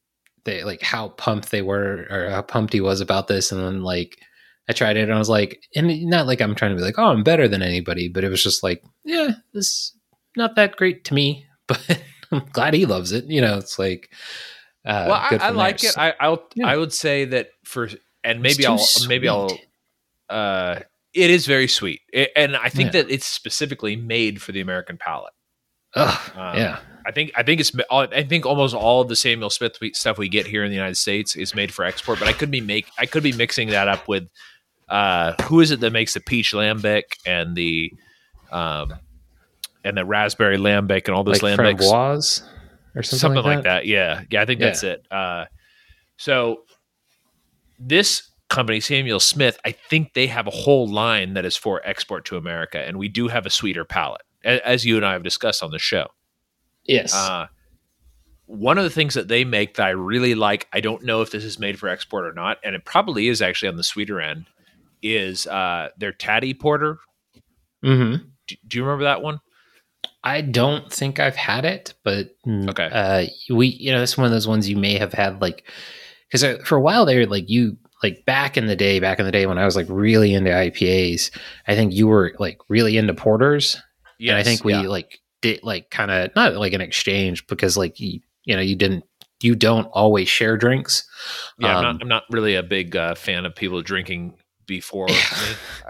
[0.45, 3.83] they like how pumped they were or how pumped he was about this and then
[3.83, 4.19] like
[4.69, 6.99] I tried it and I was like and not like I'm trying to be like,
[6.99, 9.93] "Oh, I'm better than anybody," but it was just like, "Yeah, this
[10.37, 13.25] not that great to me." But I'm glad he loves it.
[13.27, 14.11] You know, it's like
[14.85, 15.97] uh, well, I, I like it.
[15.97, 16.67] I, I'll Yeah.
[16.69, 17.89] I would say that for
[18.25, 19.57] and maybe I'll maybe I'll
[20.29, 20.81] uh
[21.15, 22.01] it is very sweet.
[22.13, 23.03] It, and I think Yeah.
[23.03, 25.33] that it's specifically made for the American palate.
[25.95, 29.51] Ugh, Um, yeah, I think I think it's I think almost all of the Samuel
[29.51, 32.33] Smith stuff we get here in the United States is made for export, but I
[32.33, 34.29] could be make I could be mixing that up with
[34.89, 37.93] uh who is it that makes the peach lambic and the
[38.53, 38.95] um
[39.85, 42.43] and the raspberry lambic and all those like lambics framboise
[42.95, 43.87] or something, something, like, that.
[43.87, 44.67] Yeah, yeah, I think Yeah.
[44.67, 45.07] that's it.
[45.11, 45.45] Uh,
[46.17, 46.63] so
[47.79, 52.25] this company, Samuel Smith, I think they have a whole line that is for export
[52.27, 55.63] to America, and we do have a sweeter palate, as you and I have discussed
[55.63, 56.09] on the show.
[56.85, 57.47] Yes, Uh,
[58.47, 61.33] one of the things that they make that I really like, I don't know if
[61.33, 64.21] this is made for export or not, and it probably is actually on the sweeter
[64.21, 64.47] end,
[65.15, 66.99] is uh, their Taddy Porter.
[67.83, 68.15] hmm
[68.49, 69.39] Do, do you remember that one?
[70.25, 72.89] I don't think I've had it, but mm, Okay.
[72.91, 75.69] uh, we you know it's one of those ones you may have had like
[76.31, 79.33] because for a while there, like you like back in the day, back in the
[79.33, 81.31] day when I was like really into IPAs,
[81.69, 83.77] I think you were like really into porters,
[84.21, 84.83] and I think we yeah.
[84.83, 88.75] like did like kind of not like an exchange because like you you know you
[88.75, 89.05] didn't
[89.43, 91.05] you don't always share drinks.
[91.59, 94.35] Yeah, I'm, Um, not, I'm not really a big uh, fan of people drinking
[94.67, 95.15] before me.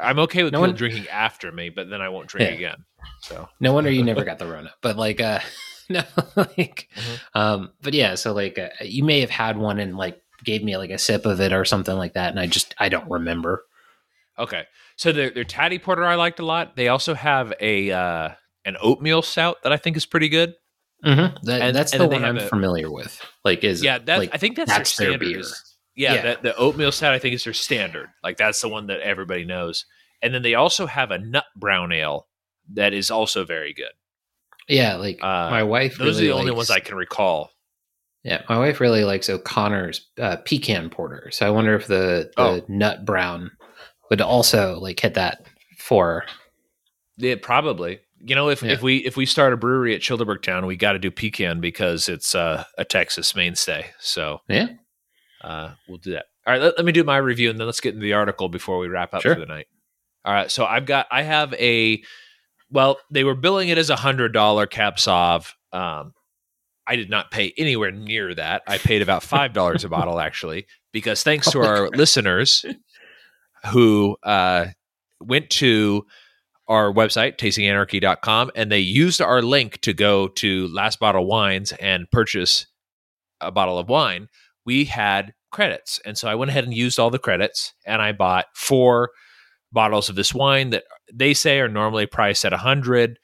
[0.00, 2.56] I'm okay with No people one- drinking after me, but then I won't drink Yeah.
[2.56, 2.84] again.
[3.22, 4.72] So No wonder you never got the Rona.
[4.82, 5.40] But like, uh,
[5.88, 6.02] no,
[6.36, 7.20] like, Mhm.
[7.34, 8.14] um, but yeah.
[8.16, 11.24] So like, uh, you may have had one and like gave me like a sip
[11.26, 13.64] of it or something like that, and I just I don't remember.
[14.38, 14.64] okay,
[14.96, 16.76] so their their Taddy Porter I liked a lot.
[16.76, 18.30] They also have a uh,
[18.64, 20.54] an oatmeal stout that I think is pretty good.
[21.04, 21.44] Mm-hmm.
[21.46, 23.20] That, And- that's and the one I'm a- familiar with.
[23.44, 25.38] Like, is Yeah, that's like, I think that's, that's their their beer.
[25.40, 26.22] is- Yeah, Yeah.
[26.34, 28.08] The, the oatmeal stout I think is their standard.
[28.22, 29.86] Like that's the one that everybody knows.
[30.22, 32.26] And then they also have a nut brown ale
[32.74, 33.92] that is also very good.
[34.68, 34.96] yeah.
[34.96, 35.96] Like Uh, my wife.
[35.98, 37.50] Those really are the only likes- ones I can recall.
[38.24, 41.30] Yeah, my wife really likes O'Connor's uh, pecan porter.
[41.30, 42.60] So I wonder if the, the Oh.
[42.66, 43.52] nut brown
[44.10, 45.46] would also like hit that
[45.78, 46.24] for.
[47.18, 48.00] Yeah, probably.
[48.18, 48.72] You know, if, Yeah.
[48.72, 51.60] if we if we start a brewery at Childeberg Town, we got to do pecan
[51.60, 53.86] because it's uh, a Texas mainstay.
[54.00, 54.68] So Yeah.
[55.46, 56.26] Uh, we'll do that.
[56.46, 58.48] All right, let, let me do my review and then let's get into the article
[58.48, 59.34] before we wrap up Sure.
[59.34, 59.66] for the night.
[60.24, 62.02] All right, so I've got I have a
[62.70, 65.52] well, they were billing it as a hundred dollar Cab Sauv.
[65.72, 66.12] Um,
[66.84, 68.62] I did not pay anywhere near that.
[68.66, 72.64] I paid about five dollars a bottle actually, because thanks to our listeners
[73.72, 74.66] who uh,
[75.20, 76.04] went to
[76.68, 82.10] our website, tastinganarchy.com, and they used our link to go to Last Bottle Wines and
[82.10, 82.66] purchase
[83.40, 84.28] a bottle of wine.
[84.64, 85.98] We had credits.
[86.04, 89.10] And so I went ahead and used all the credits and I bought four
[89.72, 93.18] bottles of this wine that they say are normally priced at 100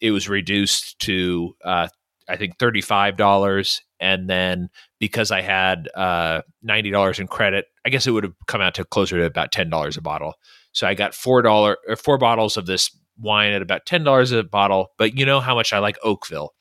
[0.00, 1.88] It was reduced to, uh,
[2.28, 3.80] I think, $35.
[4.00, 4.68] And then
[5.00, 8.84] because I had uh, $90 in credit, I guess it would have come out to
[8.84, 10.34] closer to about $10 a bottle.
[10.72, 14.32] So I got four dollar or four bottles of this wine at about ten dollars
[14.32, 14.88] a bottle.
[14.98, 16.54] But you know how much I like Oakville,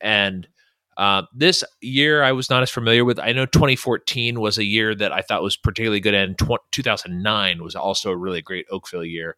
[0.00, 0.46] and
[0.98, 3.20] uh, this year I was not as familiar with.
[3.20, 7.62] I know 2014 was a year that I thought was particularly good, and tw- 2009
[7.62, 9.36] was also a really great Oakville year.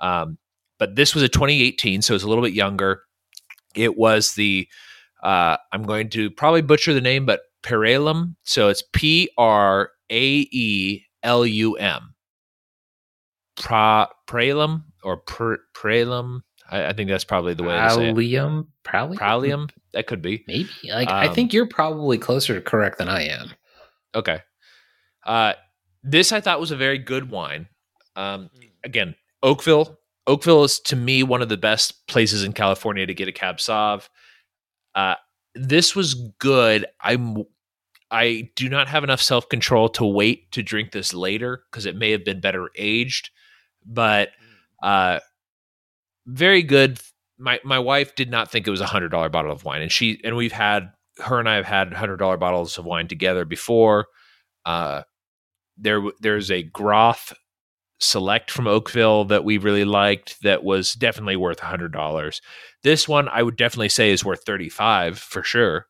[0.00, 0.38] Um,
[0.78, 3.02] but this was a 2018, so it's a little bit younger.
[3.74, 4.68] It was the
[5.24, 8.36] uh, I'm going to probably butcher the name, but Perelum.
[8.44, 12.14] So it's P R A E L U M.
[13.56, 16.42] Pra, Pralum or pr, Pralum.
[16.72, 18.14] I, I think that's probably the way to say it.
[18.16, 18.66] Pralium?
[18.84, 19.16] Pralium?
[19.16, 19.70] Pralium.
[19.92, 20.42] That could be.
[20.48, 20.68] Maybe.
[20.84, 23.50] Like, I Um, think you're probably closer to correct than I am.
[24.14, 24.40] Okay.
[25.24, 25.52] Uh,
[26.02, 27.68] this I thought was a very good wine.
[28.16, 28.50] Um,
[28.84, 29.98] again, Oakville.
[30.26, 33.58] Oakville is to me one of the best places in California to get a Cab
[33.58, 34.08] Sauv.
[34.94, 35.14] Uh,
[35.54, 36.86] this was good.
[37.00, 37.44] I'm.
[38.10, 41.96] I do not have enough self control to wait to drink this later because it
[41.96, 43.30] may have been better aged,
[43.86, 44.30] but
[44.82, 45.20] uh,
[46.26, 47.00] very good.
[47.38, 49.90] My my wife did not think it was a hundred dollar bottle of wine, and
[49.90, 53.44] she and we've had her and I have had hundred dollar bottles of wine together
[53.44, 54.06] before.
[54.64, 55.02] Uh,
[55.76, 57.32] there there's a Groth
[57.98, 62.40] Select from Oakville that we really liked that was definitely worth a hundred dollars.
[62.82, 65.86] This one I would definitely say is worth thirty five for sure.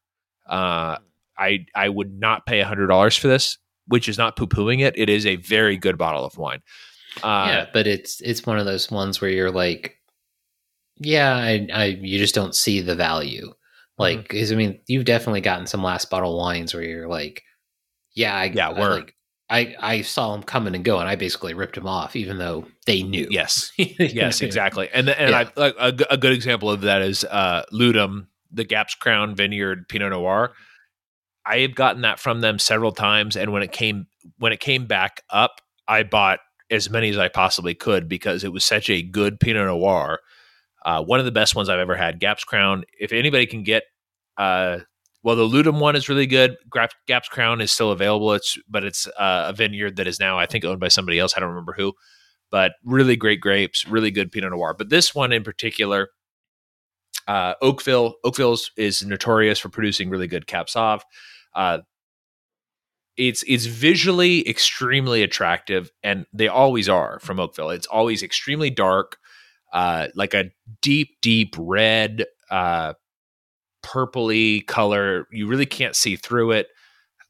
[0.49, 0.99] Uh,
[1.39, 4.81] I I would not pay a hundred dollars for this, which is not poo pooing
[4.81, 4.95] it.
[4.97, 6.61] It is a very good bottle of wine.
[7.23, 9.97] Uh, yeah, but it's it's one of those ones where you're like,
[11.03, 13.53] yeah, I, I you just don't see the value.
[13.99, 14.39] Like, Mm-hmm.
[14.39, 17.43] 'cause, I mean, you've definitely gotten some last bottle wines where you're like,
[18.15, 19.15] yeah, I, Yeah, we're- like,
[19.51, 21.07] I I saw them coming and going.
[21.07, 23.27] I basically ripped them off, even though they knew.
[23.31, 23.71] Yes.
[23.77, 24.89] yes, exactly.
[24.95, 25.45] And and Yeah.
[25.57, 29.89] I like a, a good example of that is uh, Lutum, the Gaps Crown Vineyard
[29.91, 30.53] Pinot Noir.
[31.45, 34.07] I have gotten that from them several times, and when it came
[34.39, 36.39] when it came back up, I bought
[36.71, 40.21] as many as I possibly could because it was such a good Pinot Noir.
[40.85, 42.19] Uh, one of the best ones I've ever had.
[42.19, 42.85] Gaps Crown.
[42.99, 43.85] If anybody can get,
[44.37, 44.79] uh,
[45.23, 46.57] well, the Lutum one is really good.
[47.07, 48.33] Gaps, Crown is still available.
[48.33, 51.35] It's but it's uh, a vineyard that is now I think owned by somebody else.
[51.37, 51.95] I don't remember who
[52.53, 54.75] but really great grapes, really good Pinot Noir.
[54.75, 56.11] But this one in particular,
[57.27, 58.15] uh, Oakville,
[58.77, 61.01] is notorious for producing really good Cab Sauv.
[61.57, 61.79] Uh,
[63.17, 67.71] it's it's visually extremely attractive, and they always are from Oakville.
[67.71, 69.17] It's always extremely dark,
[69.73, 70.51] uh, like a
[70.81, 72.95] deep, deep red, uh,
[73.83, 75.27] purpley color.
[75.31, 76.69] You really can't see through it.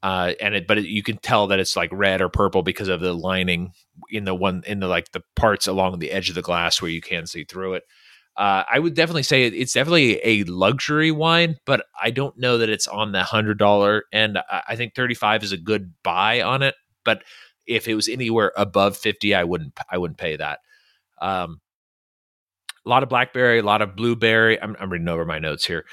[0.03, 2.89] Uh, and it, but it, you can tell that it's like red or purple because
[2.89, 3.73] of the lining
[4.11, 6.91] in the one in the like the parts along the edge of the glass where
[6.91, 7.85] you can see through it.
[8.37, 12.59] Uh, I would definitely say it- it's definitely a luxury wine, but I don't know
[12.59, 14.39] that it's on the hundred dollar end.
[14.39, 16.75] I, I think thirty five is a good buy on it,
[17.05, 17.23] but
[17.67, 20.61] if it was anywhere above fifty, I wouldn't I wouldn't pay that.
[21.21, 21.61] Um,
[22.85, 24.61] a lot of blackberry, a lot of blueberry.
[24.61, 25.85] I'm, I'm reading over my notes here.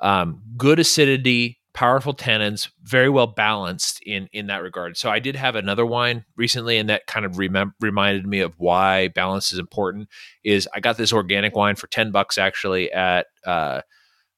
[0.00, 4.96] Um, good acidity, powerful tannins, very well balanced in in that regard.
[4.96, 8.54] So I did have another wine recently, and that kind of remem- reminded me of
[8.58, 10.08] why balance is important.
[10.44, 13.82] Is I got this organic wine for ten bucks actually at uh,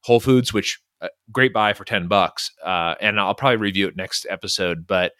[0.02, 3.96] Whole Foods, which uh, great buy for ten bucks, uh, and I'll probably review it
[3.96, 4.86] next episode.
[4.86, 5.12] But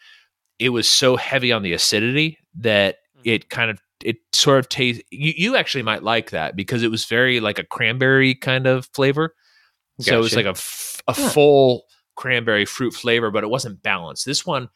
[0.59, 5.03] it was so heavy on the acidity that it kind of it sort of tastes.
[5.11, 8.87] You, you actually might like that because it was very like a cranberry kind of
[8.93, 9.35] flavor.
[9.99, 11.29] So it was like a, f- a Huh.
[11.29, 11.83] full
[12.15, 14.25] cranberry fruit flavor, but it wasn't balanced.
[14.25, 14.69] This one,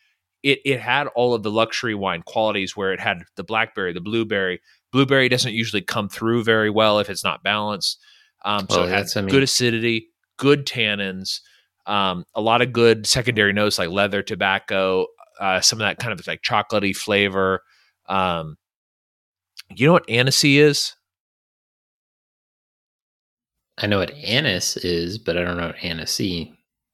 [0.44, 4.02] it it had all of the luxury wine qualities where it had the blackberry, the
[4.02, 4.62] blueberry.
[4.92, 8.00] Blueberry doesn't usually come through very well if it's not balanced.
[8.44, 11.40] Um, so Well, it had that's- I mean- good acidity, good tannins,
[11.88, 15.08] um, a lot of good secondary notes like leather, tobacco,
[15.40, 17.62] uh, some of that kind of like chocolatey flavor.
[18.08, 18.58] Um,
[19.70, 20.94] you know what anise is?
[23.78, 26.22] I know what anise is, but I don't know what anise.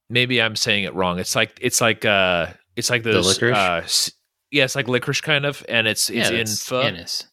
[0.10, 1.20] maybe I'm saying it wrong.
[1.20, 3.58] It's like it's like uh it's like The those licorice?
[3.58, 4.12] uh
[4.52, 6.82] yeah, it's like licorice kind of and it's it's in that's pho.
[6.82, 7.26] anise.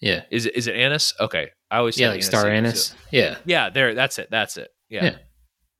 [0.00, 1.14] Yeah, Is it is it anise?
[1.20, 1.50] Okay.
[1.70, 2.90] I always yeah, like star anise.
[2.90, 2.94] anise.
[3.10, 4.28] Yeah, Yeah, there that's it.
[4.30, 4.68] That's it.
[4.88, 5.04] Yeah.
[5.04, 5.16] Yeah.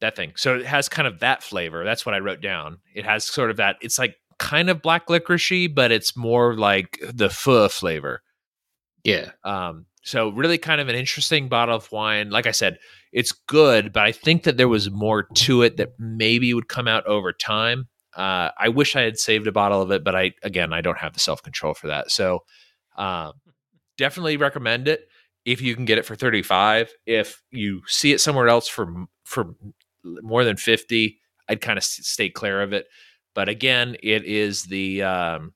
[0.00, 0.32] That thing.
[0.36, 1.84] So it has kind of that flavor.
[1.84, 2.78] That's what I wrote down.
[2.94, 6.98] It has sort of that it's like kind of black licoricey, but it's more like
[7.02, 8.22] the pho flavor.
[9.06, 9.30] Yeah.
[9.44, 12.30] Um, so really kind of an interesting bottle of wine.
[12.30, 12.78] Like I said,
[13.12, 16.88] it's good, but I think that there was more to it that maybe would come
[16.88, 17.86] out over time.
[18.16, 20.98] Uh, I wish I had saved a bottle of it, but I again I don't
[20.98, 22.10] have the self control for that.
[22.10, 22.40] So
[22.96, 23.34] um,
[23.96, 25.06] definitely recommend it
[25.44, 26.92] if you can get it for thirty five.
[27.06, 29.54] If you see it somewhere else for for
[30.02, 32.86] more than fifty, I'd kind of stay clear of it.
[33.34, 35.52] But again, it is the um,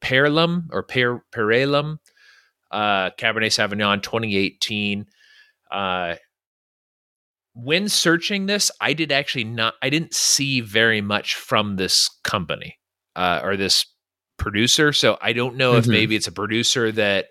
[0.00, 1.98] Perlum or per, Perelum
[2.72, 5.06] uh, Cabernet Sauvignon 2018.
[5.70, 6.16] Uh,
[7.54, 12.78] when searching this, I did actually not, I didn't see very much from this company
[13.14, 13.84] uh, or this
[14.38, 14.92] producer.
[14.92, 15.90] So I don't know if Mhm.
[15.90, 17.26] maybe it's a producer that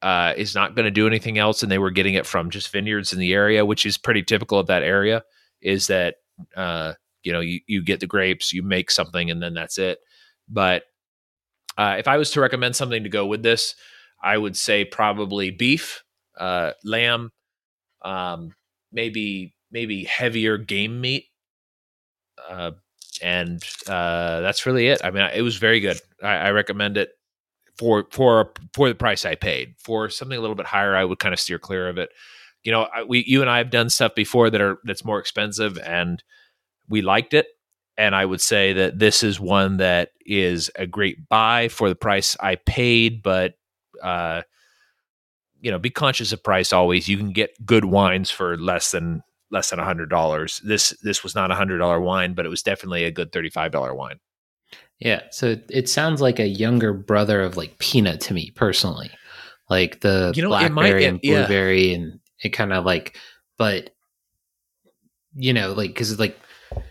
[0.00, 2.70] uh, is not going to do anything else and they were getting it from just
[2.70, 5.24] vineyards in the area, which is pretty typical of that area,
[5.60, 6.16] is that,
[6.56, 6.92] uh,
[7.24, 9.98] you know, you, you get the grapes, you make something, and then that's it.
[10.48, 10.84] But
[11.76, 13.74] uh, if I was to recommend something to go with this,
[14.22, 16.04] I would say probably beef,
[16.38, 17.30] uh, lamb,
[18.02, 18.54] um,
[18.92, 21.26] maybe maybe heavier game meat,
[22.48, 22.72] uh,
[23.22, 25.00] and uh, that's really it.
[25.04, 25.98] I mean, it was very good.
[26.22, 27.10] I, I recommend it
[27.78, 29.74] for for for the price I paid.
[29.78, 32.10] For something a little bit higher, I would kind of steer clear of it.
[32.64, 35.18] You know, I, we you and I have done stuff before that are that's more
[35.18, 36.22] expensive, and
[36.88, 37.46] we liked it.
[37.96, 41.96] And I would say that this is one that is a great buy for the
[41.96, 43.54] price I paid, but
[44.02, 44.42] uh,
[45.60, 47.08] you know, be conscious of price always.
[47.08, 50.60] You can get good wines for less than less than a hundred dollars.
[50.64, 53.50] This this was not a hundred dollar wine, but it was definitely a good thirty
[53.50, 54.20] five dollar wine.
[55.00, 59.10] Yeah, so it, it sounds like a younger brother of like peanut to me personally,
[59.70, 61.40] like the You know, blackberry and yeah.
[61.42, 63.16] blueberry, and it kind of like,
[63.58, 63.90] but
[65.34, 66.38] you know, like because like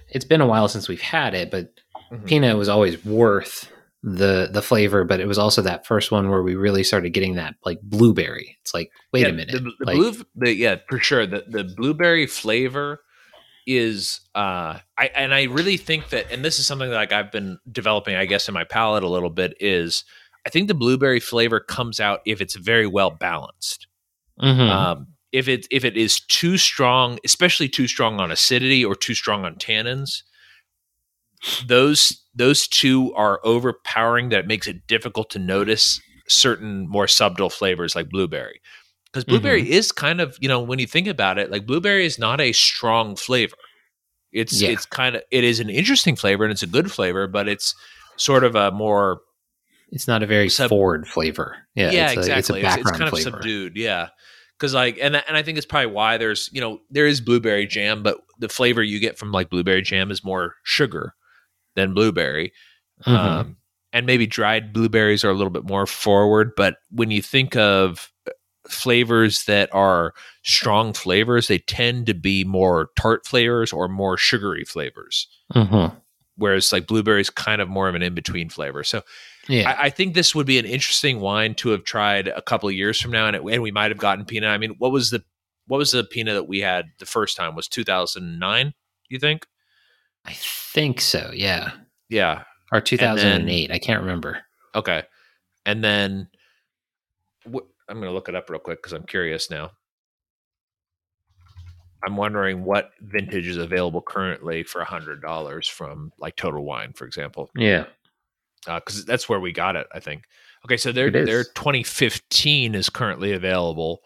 [0.10, 1.70] it's been a while since we've had it, but
[2.12, 2.26] Mhm.
[2.26, 3.70] peanut was always worth
[4.16, 7.36] the the flavor, but it was also that first one where we really started getting
[7.36, 8.58] that like blueberry.
[8.62, 11.28] It's like, wait Yeah, a minute, The, the like, blue, the, yeah, for sure.
[11.28, 13.02] The the blueberry flavor
[13.66, 17.34] is, uh, I and I really think that, and this is something that like I've
[17.34, 19.56] been developing, I guess, in my palate a little bit.
[19.60, 20.06] Is
[20.46, 23.88] I think the blueberry flavor comes out if it's very well balanced.
[24.42, 24.70] mhm.
[24.70, 29.14] Um, if it if it is too strong, especially too strong on acidity or too
[29.14, 30.24] strong on tannins,
[31.68, 34.30] those those two are overpowering.
[34.30, 38.62] That makes it difficult to notice certain more subtle flavors like blueberry.
[39.06, 39.32] Because mm-hmm.
[39.32, 42.40] blueberry is kind of you know when you think about it, like blueberry is not
[42.40, 43.56] a strong flavor.
[44.32, 44.70] It's Yeah.
[44.70, 47.74] it's kind of it is an interesting flavor and it's a good flavor, but it's
[48.18, 49.22] sort of a more
[49.90, 51.56] it's not a very sub- forward flavor.
[51.76, 52.62] Yeah, yeah, it's a, exactly.
[52.62, 53.78] It's a It's, it's kind of subdued.
[53.78, 54.10] Yeah,
[54.60, 57.66] because like, and and I think it's probably why there's you know there is blueberry
[57.66, 61.14] jam, but the flavor you get from like blueberry jam is more sugar
[61.78, 62.52] than blueberry.
[63.06, 63.16] Mhm.
[63.16, 63.58] Um,
[63.94, 66.52] and maybe dried blueberries are a little bit more forward.
[66.58, 68.32] But when you think of uh,
[68.70, 70.14] flavors that are
[70.44, 75.28] strong flavors, they tend to be more tart flavors or more sugary flavors.
[75.54, 75.96] Mhm.
[76.36, 78.84] Whereas like blueberry is kind of more of an in between flavor.
[78.84, 79.04] So
[79.48, 82.68] Yeah, I, I think this would be an interesting wine to have tried a couple
[82.68, 84.50] of years from now, and, it, and we might have gotten Pinot.
[84.50, 85.24] I mean, what was the
[85.68, 87.56] what was the Pinot that we had the first time?
[87.56, 88.74] Was two thousand nine?
[89.10, 89.48] You think?
[90.28, 91.32] I think so.
[91.34, 91.72] Yeah,
[92.10, 92.44] Yeah.
[92.72, 93.72] or 2008.
[93.72, 94.40] I can't remember.
[94.76, 95.04] Okay.
[95.66, 96.28] And then
[97.46, 99.72] wh- I'm going to look it up real quick because I'm curious now.
[102.04, 107.06] I'm wondering what vintage is available currently for hundred dollars from like Total Wine, for
[107.06, 107.86] example, Yeah.
[108.66, 109.88] because that's where we got it.
[109.94, 110.26] I think.
[110.66, 114.04] Okay, so their their 2015 is currently available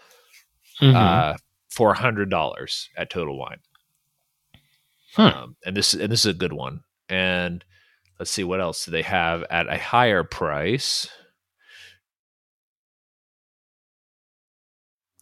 [0.79, 0.95] Mhm.
[0.95, 1.37] uh,
[1.69, 3.59] for hundred dollars at Total Wine.
[5.17, 6.81] Um, and this and this is a good one.
[7.09, 7.63] And
[8.19, 11.07] let's see what else do they have at a higher price.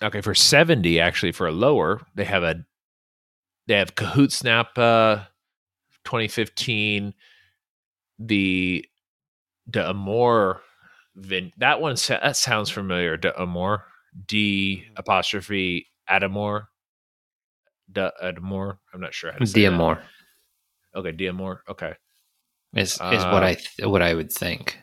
[0.01, 2.65] Okay, for seventy, actually for a lower, they have a
[3.67, 5.23] they have Cahoots Napa uh,
[6.03, 7.13] 2015,
[8.17, 8.85] the
[9.69, 10.61] De Amour
[11.15, 11.51] Vin.
[11.57, 13.17] That one that sounds familiar.
[13.17, 13.85] De Amour,
[14.25, 16.69] D apostrophe Adamor,
[17.91, 18.77] De Adamor.
[18.93, 19.71] I'm not sure how to say that.
[19.71, 19.99] Diamore
[20.95, 21.59] Okay, Diamore.
[21.69, 21.93] Okay.
[22.75, 24.79] is is Uh, what I th- what I would think.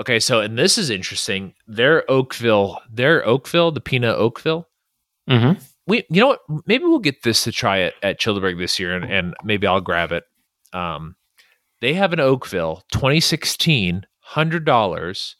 [0.00, 1.54] Okay, so and this is interesting.
[1.66, 4.68] Their Oakville, their Oakville, the Pinot Oakville.
[5.28, 5.62] Mm-hmm.
[5.86, 6.40] We, you know what?
[6.66, 9.80] Maybe we'll get this to try it at Childeberg this year, and, and maybe I'll
[9.80, 10.24] grab it.
[10.72, 11.16] Um,
[11.80, 15.36] they have an Oakville 2016, hundred dollars.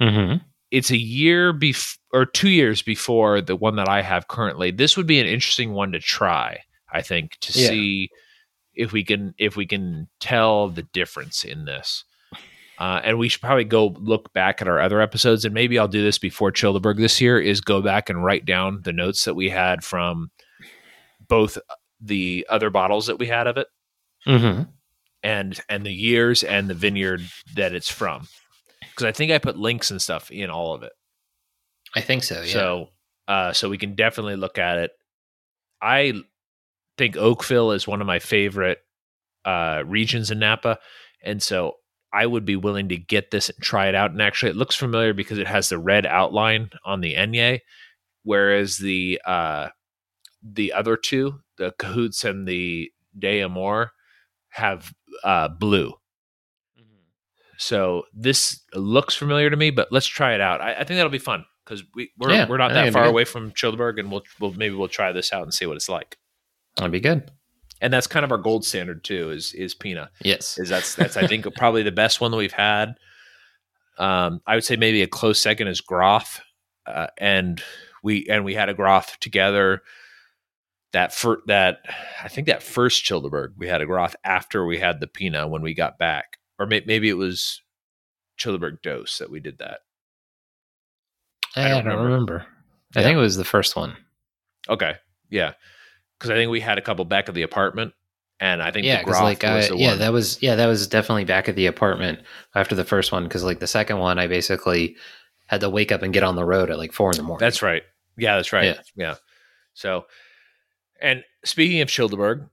[0.00, 0.44] Mm-hmm.
[0.72, 4.70] It's a year before or two years before the one that I have currently.
[4.70, 6.60] This would be an interesting one to try.
[6.92, 7.68] I think to Yeah.
[7.68, 8.08] see
[8.74, 12.04] if we can if we can tell the difference in this.
[12.78, 15.86] Uh, and we should probably go look back at our other episodes, and maybe I'll
[15.88, 17.38] do this before Childeberg this year.
[17.40, 20.30] Is go back and write down the notes that we had from
[21.28, 21.58] both
[22.00, 23.68] the other bottles that we had of it,
[24.26, 24.62] Mm-hmm.
[25.22, 27.22] and and the years and the vineyard
[27.54, 28.26] that it's from.
[28.92, 30.92] Because I think I put links and stuff in all of it.
[31.94, 32.42] I think so.
[32.42, 32.52] Yeah.
[32.52, 32.88] So,
[33.28, 34.90] uh, so we can definitely look at it.
[35.80, 36.14] I
[36.96, 38.78] think Oakville is one of my favorite
[39.44, 40.78] uh, regions in Napa,
[41.24, 41.74] and so
[42.12, 44.10] I would be willing to get this and try it out.
[44.10, 47.60] And actually, it looks familiar because it has the red outline on the Enye,
[48.22, 49.68] whereas the uh,
[50.42, 53.92] the other two, the Cahoots and the De Amor,
[54.50, 54.92] have
[55.24, 55.94] uh, blue.
[57.62, 60.60] So this looks familiar to me, but let's try it out.
[60.60, 63.24] I, I think that'll be fun because we we're, Yeah, we're not that far away
[63.24, 66.18] from Childeberg, and we'll we'll maybe we'll try this out and see what it's like.
[66.76, 67.30] That'd be good.
[67.80, 69.30] And that's kind of our gold standard too.
[69.30, 70.10] Is is Pina?
[70.24, 70.58] Yes.
[70.58, 72.96] Is that's that's I think probably the best one that we've had.
[73.96, 76.40] Um, I would say maybe a close second is Groth,
[76.84, 77.62] uh, and
[78.02, 79.82] we and we had a Groth together.
[80.92, 81.78] That for that,
[82.22, 85.62] I think that first Childeberg we had a Groth after we had the Pina when
[85.62, 87.60] we got back, or may, maybe it was
[88.38, 89.80] Childeberg Dose that we did that.
[91.56, 92.04] Eh, I, I don't remember.
[92.04, 92.46] remember.
[92.94, 93.06] I Yeah.
[93.06, 93.96] think it was the first one.
[94.68, 94.94] Okay,
[95.28, 95.54] yeah,
[96.18, 97.94] because I think we had a couple back at the apartment,
[98.38, 99.98] and I think Yeah, the because Groth like I, uh, the yeah, one.
[99.98, 102.20] that was yeah, that was definitely back at the apartment
[102.54, 103.24] after the first one.
[103.24, 104.96] Because like the second one, I basically
[105.46, 107.44] had to wake up and get on the road at like four in the morning.
[107.44, 107.82] That's right.
[108.16, 108.66] Yeah, that's right.
[108.66, 108.80] Yeah.
[108.94, 109.14] Yeah.
[109.74, 110.06] So,
[111.00, 112.48] and speaking of Childeberg,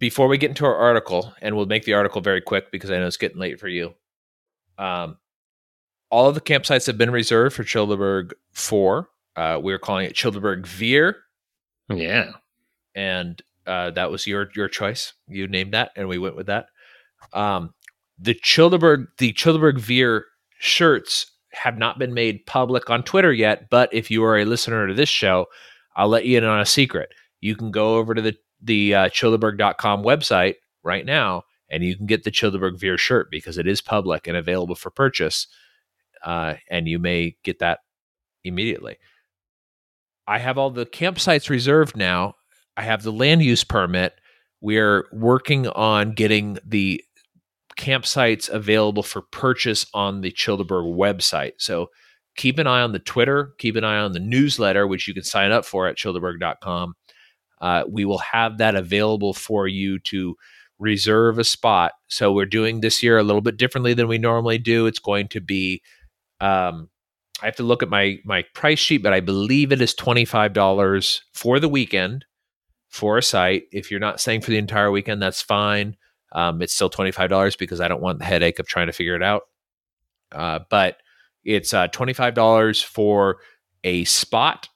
[0.00, 2.98] before we get into our article, and we'll make the article very quick because I
[2.98, 3.94] know it's getting late for you.
[4.78, 5.18] Um,
[6.10, 9.08] all of the campsites have been reserved for Childeberg 4.
[9.36, 11.14] Uh, we're calling it Childeberg Vier,
[11.88, 12.32] yeah.
[12.94, 15.12] and uh, that was your your choice.
[15.28, 16.66] You named that, and we went with that.
[17.32, 17.72] Um,
[18.18, 20.22] the Childeberg the Childeberg Vier
[20.58, 24.86] shirts have not been made public on Twitter yet, but if you are a listener
[24.86, 25.46] to this show,
[25.94, 27.10] I'll let you in on a secret.
[27.40, 32.06] You can go over to the the uh, Childeberg.com website right now, and you can
[32.06, 35.46] get the Childeberg Vier shirt because it is public and available for purchase,
[36.24, 37.80] uh, and you may get that
[38.44, 38.96] immediately.
[40.26, 42.34] I have all the campsites reserved now.
[42.76, 44.14] I have the land use permit.
[44.60, 47.02] We're working on getting the
[47.78, 51.52] campsites available for purchase on the Childeberg website.
[51.58, 51.88] So
[52.36, 55.22] keep an eye on the Twitter, keep an eye on the newsletter, which you can
[55.24, 56.94] sign up for at childeberg.com.
[57.60, 60.36] Uh, we will have that available for you to
[60.78, 61.92] reserve a spot.
[62.08, 64.86] So we're doing this year a little bit differently than we normally do.
[64.86, 65.82] It's going to be,
[66.40, 66.88] um,
[67.42, 70.24] I have to look at my my price sheet, but I believe it is twenty
[70.24, 72.24] five dollars for the weekend
[72.88, 73.64] for a site.
[73.72, 75.96] If you're not staying for the entire weekend, that's fine.
[76.32, 78.92] Um, it's still twenty five dollars because I don't want the headache of trying to
[78.92, 79.42] figure it out.
[80.32, 80.96] Uh, but
[81.44, 83.38] it's uh, twenty five dollars for
[83.84, 84.68] a spot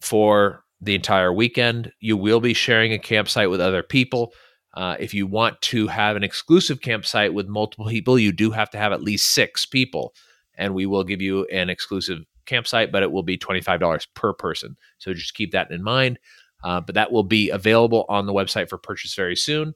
[0.00, 1.92] for the entire weekend.
[2.00, 4.32] You will be sharing a campsite with other people.
[4.74, 8.70] Uh, if you want to have an exclusive campsite with multiple people, you do have
[8.70, 10.14] to have at least six people,
[10.56, 14.76] and we will give you an exclusive campsite, but it will be $25 per person.
[14.98, 16.18] So just keep that in mind.
[16.62, 19.74] Uh, but that will be available on the website for purchase very soon.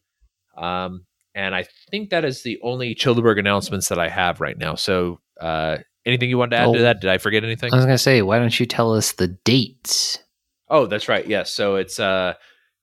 [0.56, 4.74] Um, and I think that is the only Childeberg announcements that I have right now.
[4.76, 6.82] So uh, anything you wanted to add to Oh.
[6.82, 7.00] that?
[7.00, 7.72] Did I forget anything?
[7.72, 10.18] I was gonna say, why don't you tell us the dates?
[10.74, 11.24] Oh, that's right.
[11.26, 11.52] Yes.
[11.52, 12.34] So it's uh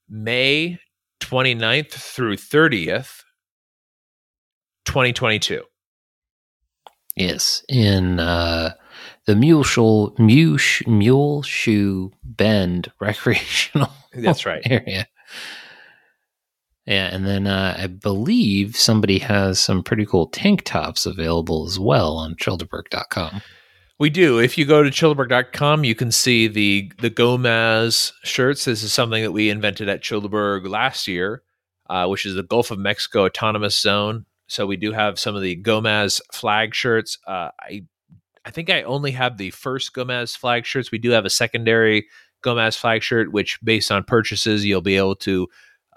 [0.09, 0.79] May
[1.19, 3.23] 29th through 30th,
[4.85, 5.63] 2022.
[7.15, 8.73] Yes, in uh,
[9.25, 14.61] the Mule Shoal, Mule, Mule Shoe Bend recreational That's right.
[14.65, 15.07] area.
[16.85, 21.77] Yeah, and then uh, I believe somebody has some pretty cool tank tops available as
[21.77, 23.41] well on Childeberg.com.
[24.01, 24.39] We do.
[24.39, 28.65] If you go to Childeberg.com, you can see the the Gomaz shirts.
[28.65, 31.43] This is something that we invented at Childeberg last year,
[31.87, 34.25] uh, which is the Gulf of Mexico Autonomous Zone.
[34.47, 37.19] So we do have some of the Gomez flag shirts.
[37.27, 37.83] Uh, I
[38.43, 40.91] I think I only have the first Gomez flag shirts.
[40.91, 42.07] We do have a secondary
[42.41, 45.47] Gomez flag shirt, which based on purchases, you'll be able to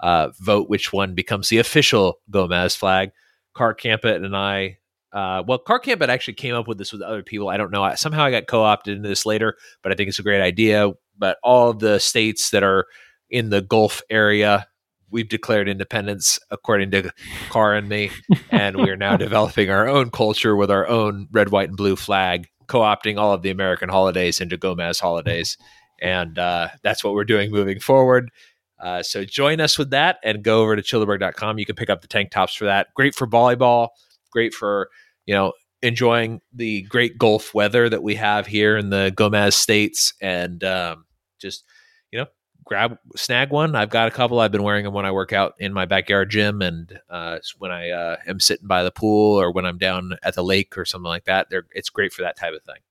[0.01, 3.13] uh, vote which one becomes the official Gomez flag.
[3.55, 4.77] Car Campet and I
[5.15, 7.47] uh, well, Car Campet actually came up with this with other people.
[7.47, 7.81] I don't know.
[7.81, 10.41] I, somehow I got co opted into this later, but I think it's a great
[10.41, 10.91] idea.
[11.17, 12.85] But all of the states that are
[13.29, 14.67] in the Gulf area,
[15.09, 17.13] we've declared independence according to
[17.49, 18.11] Car and me.
[18.51, 21.95] and we are now developing our own culture with our own red, white, and blue
[21.95, 25.57] flag, co opting all of the American holidays into Gomez holidays.
[26.01, 28.31] And uh, that's what we're doing moving forward.
[28.77, 31.57] Uh, so join us with that and go over to childeberg.com.
[31.57, 32.87] You can pick up the tank tops for that.
[32.95, 33.87] Great for volleyball,
[34.33, 34.89] great for
[35.25, 40.13] you know, enjoying the great Gulf weather that we have here in the Gomez states,
[40.21, 41.05] and um,
[41.39, 41.63] just
[42.11, 42.25] you know,
[42.63, 43.75] grab snag one.
[43.75, 44.39] I've got a couple.
[44.39, 47.71] I've been wearing them when I work out in my backyard gym, and uh, when
[47.71, 50.85] I uh, am sitting by the pool or when I'm down at the lake or
[50.85, 51.47] something like that.
[51.49, 52.81] They're it's great for that type of thing.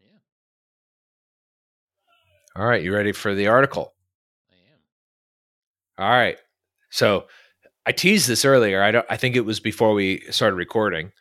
[0.00, 0.18] Yeah.
[2.62, 3.94] All right, you ready for the article?
[4.50, 6.04] I am.
[6.04, 6.38] All right.
[6.90, 7.26] So
[7.86, 8.82] I teased this earlier.
[8.82, 9.06] I don't.
[9.08, 11.12] I think it was before we started recording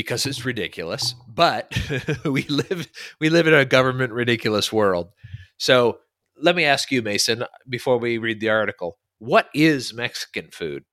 [0.00, 1.14] because it's ridiculous.
[1.28, 1.72] But
[2.24, 2.88] we live
[3.20, 5.10] we live in a government ridiculous world.
[5.58, 5.98] So
[6.40, 10.84] let me ask you, Mason, before we read the article, what is Mexican food?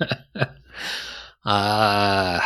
[1.44, 2.40] uh,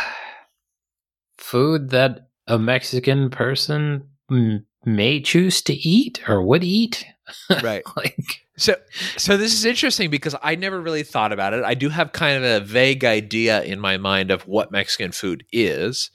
[1.37, 7.05] food that a Mexican person m- may choose to eat or would eat.
[7.61, 7.83] Right.
[7.95, 8.75] like, So
[9.15, 11.63] so this is interesting because I never really thought about it.
[11.63, 15.45] I do have kind of a vague idea in my mind of what Mexican food
[15.53, 16.11] is,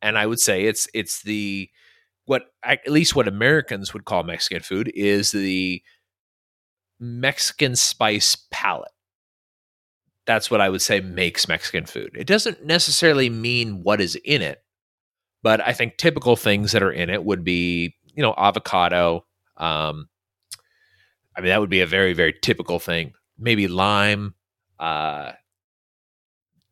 [0.00, 1.68] and I would say it's it's the
[2.26, 5.82] what at least what Americans would call Mexican food is the
[7.00, 8.92] Mexican spice palette.
[10.24, 12.10] That's what I would say makes Mexican food.
[12.14, 14.62] It doesn't necessarily mean what is in it,
[15.42, 19.24] but I think typical things that are in it would be, you know, avocado,
[19.56, 20.08] um,
[21.38, 23.12] I mean, that would be a very, very typical thing.
[23.38, 24.34] Maybe lime,
[24.80, 25.32] uh,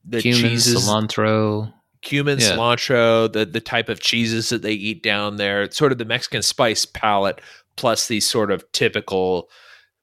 [0.05, 1.73] the cumin, cheeses, cilantro.
[2.03, 2.57] cumin, Yeah.
[2.57, 5.63] cilantro, the the type of cheeses that they eat down there.
[5.63, 7.41] It's sort of the Mexican spice palette,
[7.77, 9.49] plus these sort of typical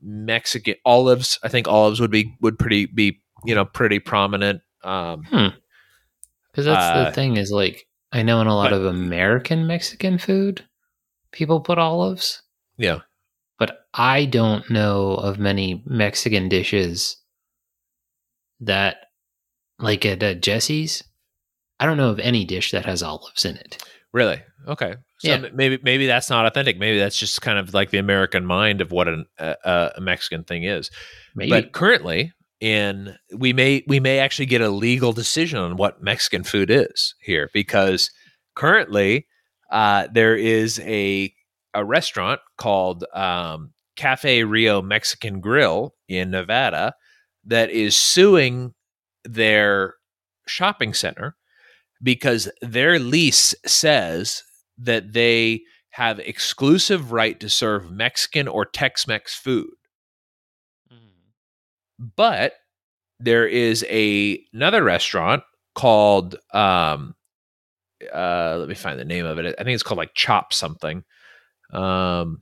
[0.02, 1.40] Mexican olives.
[1.44, 4.62] I think olives would be would pretty be you know pretty prominent.
[4.84, 5.24] Um,
[6.52, 9.66] Because that's Uh, the thing is like I know in a lot but- of American
[9.68, 10.66] Mexican food,
[11.32, 12.42] people put olives,
[12.78, 13.00] yeah,
[13.66, 17.16] but I don't know of many Mexican dishes
[18.60, 18.98] that,
[19.80, 21.04] like at uh, Jesse's,
[21.80, 23.82] I don't know of any dish that has olives in it.
[24.12, 24.96] really okay.
[25.20, 25.50] So Yeah.
[25.54, 26.78] maybe maybe that's not authentic.
[26.78, 30.44] Maybe that's just kind of like the American mind of what an, a, a Mexican
[30.44, 30.90] thing is.
[31.36, 31.50] Maybe.
[31.50, 36.44] But currently, in we may we may actually get a legal decision on what Mexican
[36.44, 38.12] food is here because
[38.56, 39.28] currently
[39.72, 41.34] uh, there is a
[41.74, 46.94] a restaurant called um, Cafe Rio Mexican Grill in Nevada
[47.46, 48.74] that is suing
[49.24, 49.96] their
[50.48, 51.36] shopping center
[52.02, 54.44] because their lease says
[54.78, 55.62] that they
[55.92, 59.70] have exclusive right to serve Mexican or Tex-Mex food.
[60.92, 61.24] Mm.
[62.16, 62.54] but
[63.20, 65.44] there is a another restaurant
[65.76, 67.16] called um
[68.14, 69.56] uh let me find the name of it.
[69.60, 71.04] I think it's called like chop something
[71.74, 72.42] um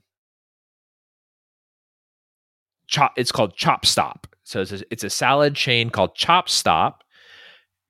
[2.86, 7.02] chop it's called chop stop so it's a, it's a salad chain called chop stop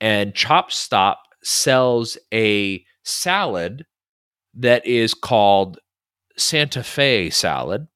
[0.01, 3.85] and chop stop sells a salad
[4.55, 5.79] that is called
[6.37, 7.89] santa fe salad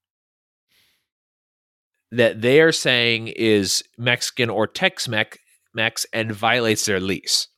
[2.13, 7.49] that they are saying is Mexican or Tex Mex and violates their lease.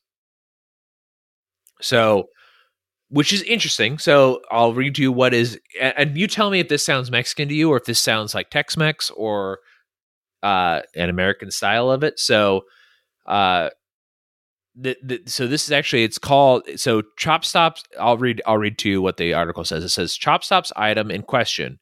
[1.81, 2.27] So,
[3.09, 3.97] which is interesting.
[3.97, 7.55] So, I'll read you what is, and you tell me if this sounds Mexican to
[7.55, 9.59] you or if this sounds like Tex Mex or
[10.43, 12.19] uh, an American style of it.
[12.19, 12.63] So,
[13.25, 13.69] uh,
[14.75, 18.77] the, the, so this is actually it's called so chop stops i'll read i'll read
[18.77, 21.79] to you what the article says it says chop stops item in question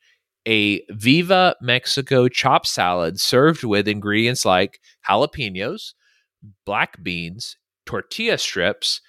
[0.47, 5.93] a Viva Mexico chop salad served with ingredients like jalapenos,
[6.65, 9.01] black beans, tortilla strips,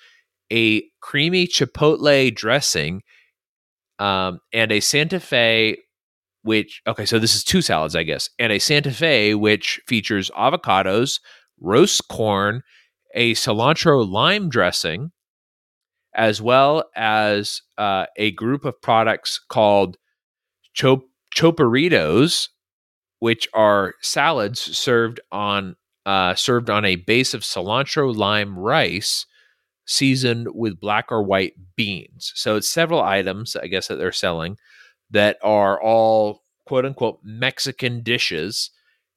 [0.53, 3.03] a creamy chipotle dressing,
[3.99, 5.78] um, and a Santa Fe,
[6.42, 10.30] which, okay, so this is two salads, I guess, and a Santa Fe, which features
[10.36, 11.20] avocados,
[11.61, 12.62] roast corn,
[13.14, 15.11] a cilantro lime dressing,
[16.14, 19.96] as well as uh, a group of products called
[20.74, 21.05] chop-
[23.20, 25.76] which are salads served on
[26.07, 29.26] uh, served on a base of cilantro lime rice
[29.89, 32.30] seasoned with black or white beans.
[32.36, 34.59] So it's several items, I guess, that they're selling
[35.11, 38.70] that are all quote unquote Mexican dishes.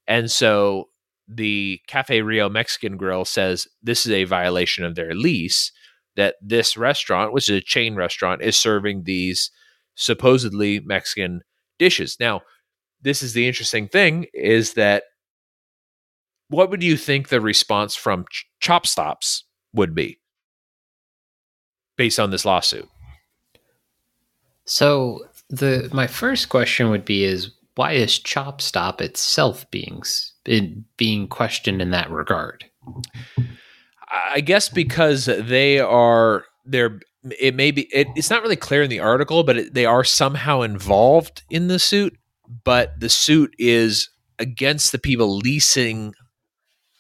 [0.07, 0.87] And so
[1.27, 5.73] the Cafe Rio Mexican Grill says this is a violation of their lease
[6.15, 9.51] that this restaurant, which is a chain restaurant, is serving these
[9.95, 11.41] supposedly Mexican
[11.79, 12.15] dishes.
[12.17, 12.41] Now,
[13.01, 15.03] this is the interesting thing is that
[16.47, 20.20] what would you think the response from Ch- Chop Stops would be
[22.01, 22.89] based on this lawsuit?
[24.65, 30.01] So the my first question would be is why is Chop Stop itself being
[30.97, 32.65] being questioned in that regard?
[34.09, 37.01] I guess because they are they're
[37.39, 40.03] it may be it, it's not really clear in the article, but it, they are
[40.03, 42.17] somehow involved in the suit.
[42.63, 46.15] But the suit is against the people leasing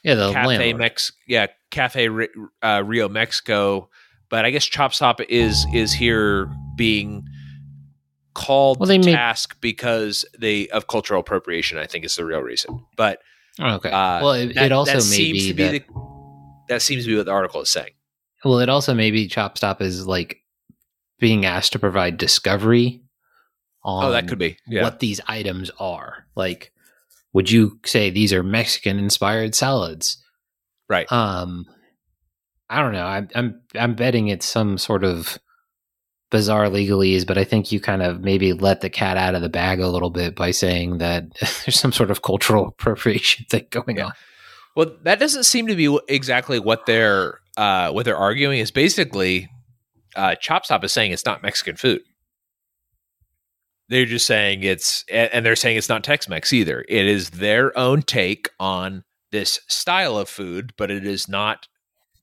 [0.03, 0.77] yeah the Cafe landlord.
[0.77, 2.07] Mex yeah Cafe
[2.61, 3.89] uh, Rio Mexico.
[4.31, 7.27] But I guess Chop Stop is is here being
[8.33, 11.77] called Well, to they may- task because they of cultural appropriation.
[11.77, 12.83] I think is the real reason.
[12.97, 13.19] But
[13.59, 13.91] okay.
[13.91, 15.93] uh, well, it, that, it also that may seems be to be that, the,
[16.69, 17.91] that seems to be what the article is saying.
[18.43, 20.37] well, it also may be Chop Stop is like
[21.19, 23.03] being asked to provide discovery
[23.83, 24.57] on Oh, that could be.
[24.65, 24.83] Yeah.
[24.83, 26.25] what these items are.
[26.35, 26.71] Like,
[27.33, 30.23] would you say these are Mexican inspired salads?
[30.89, 31.11] Right.
[31.11, 31.65] Um,
[32.71, 33.05] I don't know.
[33.05, 35.37] I'm I'm I'm betting it's some sort of
[36.29, 39.49] bizarre legalese, but I think you kind of maybe let the cat out of the
[39.49, 43.97] bag a little bit by saying that there's some sort of cultural appropriation thing going
[43.97, 44.05] Yeah.
[44.05, 44.11] on.
[44.75, 48.59] Well, that doesn't seem to be exactly what they're uh, what they're arguing.
[48.59, 49.49] Is basically
[50.15, 52.01] uh, Chop Stop is saying it's not Mexican food.
[53.89, 56.85] They're just saying it's, and they're saying it's not Tex Mex either.
[56.87, 59.03] It is their own take on
[59.33, 61.67] this style of food, but it is not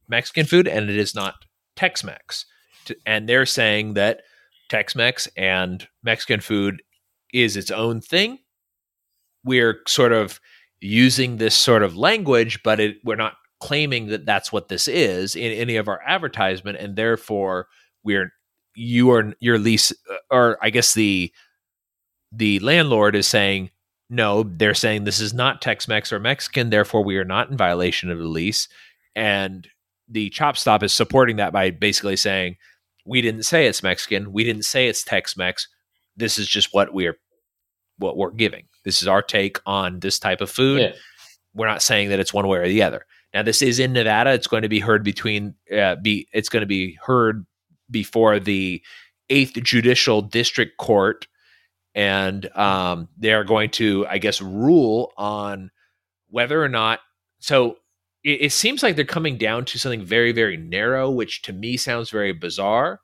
[0.09, 1.34] Mexican food and it is not
[1.76, 2.44] Tex Mex.
[3.04, 4.22] And they're saying that
[4.68, 6.82] Tex Mex and Mexican food
[7.32, 8.38] is its own thing.
[9.44, 10.40] We're sort of
[10.80, 15.34] using this sort of language, but it, we're not claiming that that's what this is
[15.34, 17.66] in any of our advertisement, and therefore
[18.04, 18.32] we're
[18.74, 21.32] you are your lease, uh, or I guess the
[22.30, 23.70] the landlord is saying
[24.09, 24.44] no.
[24.44, 28.18] They're saying this is not Tex-Mex or Mexican, therefore we are not in violation of
[28.18, 28.68] the lease,
[29.16, 29.68] and
[30.09, 32.56] the Chop Stop is supporting that by basically saying
[33.04, 35.68] we didn't say it's Mexican, we didn't say it's Tex-Mex.
[36.16, 37.16] This is just what we're
[37.98, 38.64] what we're giving.
[38.84, 40.80] This is our take on this type of food.
[40.80, 40.92] Yeah.
[41.54, 43.04] We're not saying that it's one way or the other.
[43.34, 44.32] Now, this is in Nevada.
[44.32, 47.46] It's going to be heard between uh, be it's going to be heard
[47.90, 48.82] before the
[49.30, 51.26] Eighth Judicial District Court,
[51.94, 55.70] and um, they are going to, I guess, rule on
[56.30, 57.00] whether or not.
[57.40, 57.76] So
[58.29, 61.76] it, it seems like they're coming down to something very, very narrow, which to me
[61.76, 63.01] sounds very bizarre.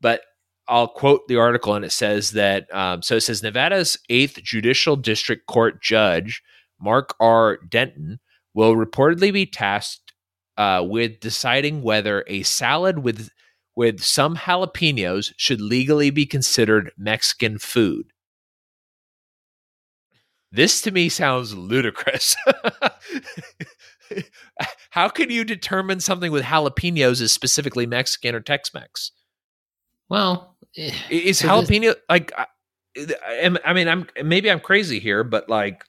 [0.00, 0.22] But
[0.68, 4.96] I'll quote the article, and it says that um, so it says Nevada's eighth judicial
[4.96, 6.42] district court judge
[6.80, 7.58] Mark R.
[7.68, 8.18] Denton
[8.52, 10.12] will reportedly be tasked
[10.56, 13.30] uh, with deciding whether a salad with
[13.76, 18.06] with some jalapenos should legally be considered Mexican food.
[20.50, 22.34] This to me sounds ludicrous.
[24.90, 29.12] How can you determine something with jalapenos is specifically Mexican or Tex-Mex?
[30.08, 32.32] Well, eh, Is So this- jalapeno like?
[32.36, 32.46] I,
[32.98, 35.84] I I mean, I'm maybe I'm crazy here, but like,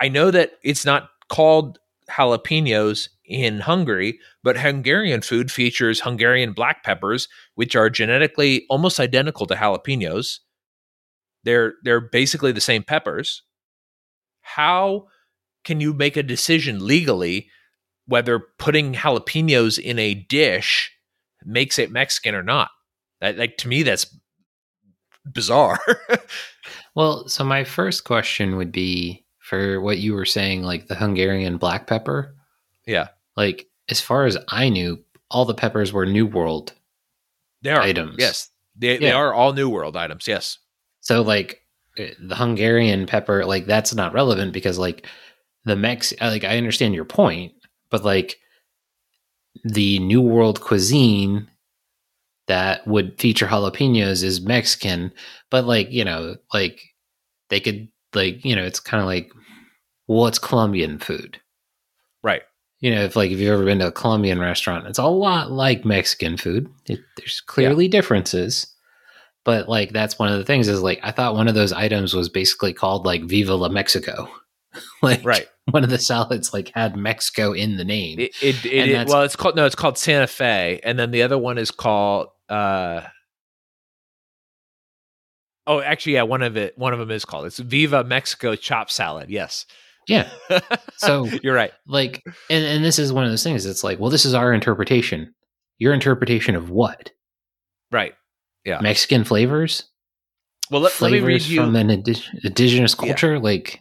[0.00, 1.78] I know that it's not called
[2.10, 9.46] jalapenos in Hungary, but Hungarian food features Hungarian black peppers, which are genetically almost identical
[9.46, 10.40] to jalapenos.
[11.44, 13.42] They're they're basically the same peppers.
[14.42, 15.06] How
[15.64, 17.48] can you make a decision legally
[18.06, 20.92] whether putting jalapenos in a dish
[21.44, 22.70] makes it Mexican or not?
[23.20, 24.06] That like to me that's
[25.24, 25.80] bizarre.
[26.94, 31.56] well, so my first question would be for what you were saying, like the Hungarian
[31.56, 32.34] black pepper.
[32.86, 36.74] yeah, Like, as far as I knew, all the peppers were New World.
[37.62, 38.16] they are Items.
[38.18, 40.28] Yes, they they are all New World items.
[40.28, 40.58] Yes,
[41.00, 41.62] So, like,
[41.98, 45.06] uh, the Hungarian pepper, like that's not relevant because like
[45.68, 47.52] the Mex, like I understand your point,
[47.90, 48.36] but like
[49.64, 51.48] the New World cuisine
[52.46, 55.12] that would feature jalapenos is Mexican,
[55.50, 56.80] but like you know, like
[57.50, 59.30] they could like you know, it's kind of like
[60.06, 61.38] well, it's Colombian food,
[62.22, 62.40] Right.
[62.80, 65.50] you know, if like if you've ever been to a Colombian restaurant, it's a lot
[65.52, 66.68] like Mexican food.
[66.86, 68.74] It, there's clearly differences,
[69.44, 72.14] but like that's one of the things is like I thought one of those items
[72.14, 74.30] was basically called like Viva la Mexico,
[75.02, 75.46] like Right.
[75.70, 78.18] one of the salads like had Mexico in the name.
[78.20, 81.22] It, it, it, it- well, it's called no, it's called Santa Fe, and then the
[81.22, 82.28] other one is called.
[82.48, 83.02] uh
[85.66, 87.44] Oh, actually, yeah, one of it, one of them is called.
[87.44, 89.28] It's Viva Mexico Chop Salad.
[89.28, 89.66] Yes,
[90.06, 90.30] yeah,
[90.96, 91.72] so you're right.
[91.86, 93.66] like, and and this is one of those things.
[93.66, 95.34] It's like, well, this is our interpretation.
[95.76, 97.10] Your interpretation of what?
[97.92, 98.14] Right.
[98.64, 98.80] Yeah.
[98.80, 99.84] Mexican flavors,
[100.70, 101.60] Well, let, let me read flavors you.
[101.60, 103.06] from an indi- indigenous Yeah.
[103.06, 103.80] culture, like.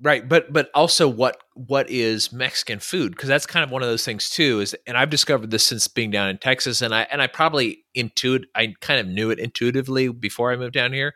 [0.00, 3.88] Right but but also what what is mexican food because that's kind of one of
[3.88, 7.06] those things too is and i've discovered this since being down in texas and i
[7.10, 11.14] and i probably intuit i kind of knew it intuitively before i moved down here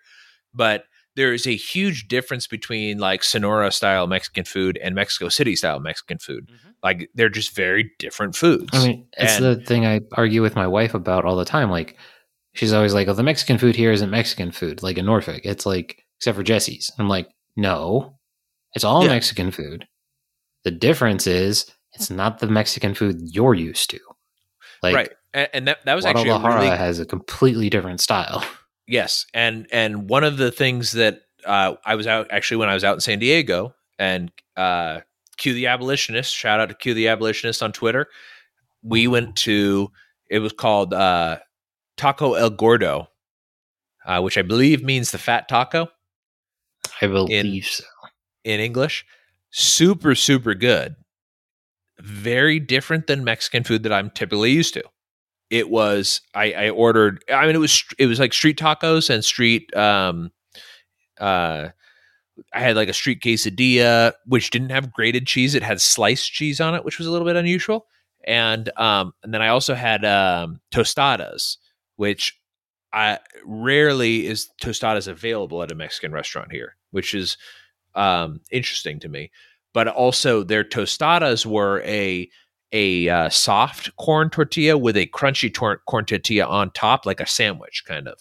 [0.54, 0.84] but
[1.16, 5.78] there is a huge difference between like sonora style mexican food and mexico city style
[5.78, 6.70] mexican food mm-hmm.
[6.82, 10.56] like they're just very different foods I mean, it's And- the thing I argue with
[10.56, 11.70] my wife about all the time.
[11.70, 11.96] Like,
[12.54, 15.66] she's always like, "Oh, the Mexican food here isn't Mexican food." Like in Norfolk, it's
[15.66, 16.90] like except for Jesse's.
[16.98, 18.18] I'm like, no,
[18.74, 19.10] it's all Yeah.
[19.10, 19.86] Mexican food.
[20.64, 24.00] The difference is it's not the Mexican food you're used to.
[24.82, 28.44] Like, right and, and that, that was actually a really has a completely different style.
[28.86, 32.74] Yes, and and one of the things that uh, I was out actually when I
[32.74, 35.00] was out in San Diego, and uh,
[35.36, 38.08] Q the abolitionist, shout out to Q the abolitionist on Twitter.
[38.82, 39.92] We went to
[40.28, 41.38] it was called uh,
[41.96, 43.06] Taco El Gordo,
[44.04, 45.88] uh, which I believe means the fat taco
[47.00, 47.84] I believe so.
[48.44, 49.04] In English.
[49.50, 50.94] Super super good,
[51.98, 54.84] very different than Mexican food that I'm typically used to.
[55.50, 57.24] It was I, I ordered.
[57.32, 59.74] I mean, it was it was like street tacos and street.
[59.76, 60.30] Um,
[61.18, 61.70] uh,
[62.54, 65.54] I had like a street quesadilla, which didn't have grated cheese.
[65.54, 67.86] It had sliced cheese on it, which was a little bit unusual.
[68.26, 71.56] And um, and then I also had um, tostadas,
[71.96, 72.38] which
[72.92, 77.36] I rarely is tostadas available at a Mexican restaurant here, which is
[77.94, 79.30] um, interesting to me.
[79.72, 82.28] But also, their tostadas were a
[82.72, 87.26] a uh, soft corn tortilla with a crunchy tor- corn tortilla on top, like a
[87.26, 88.18] sandwich, kind of.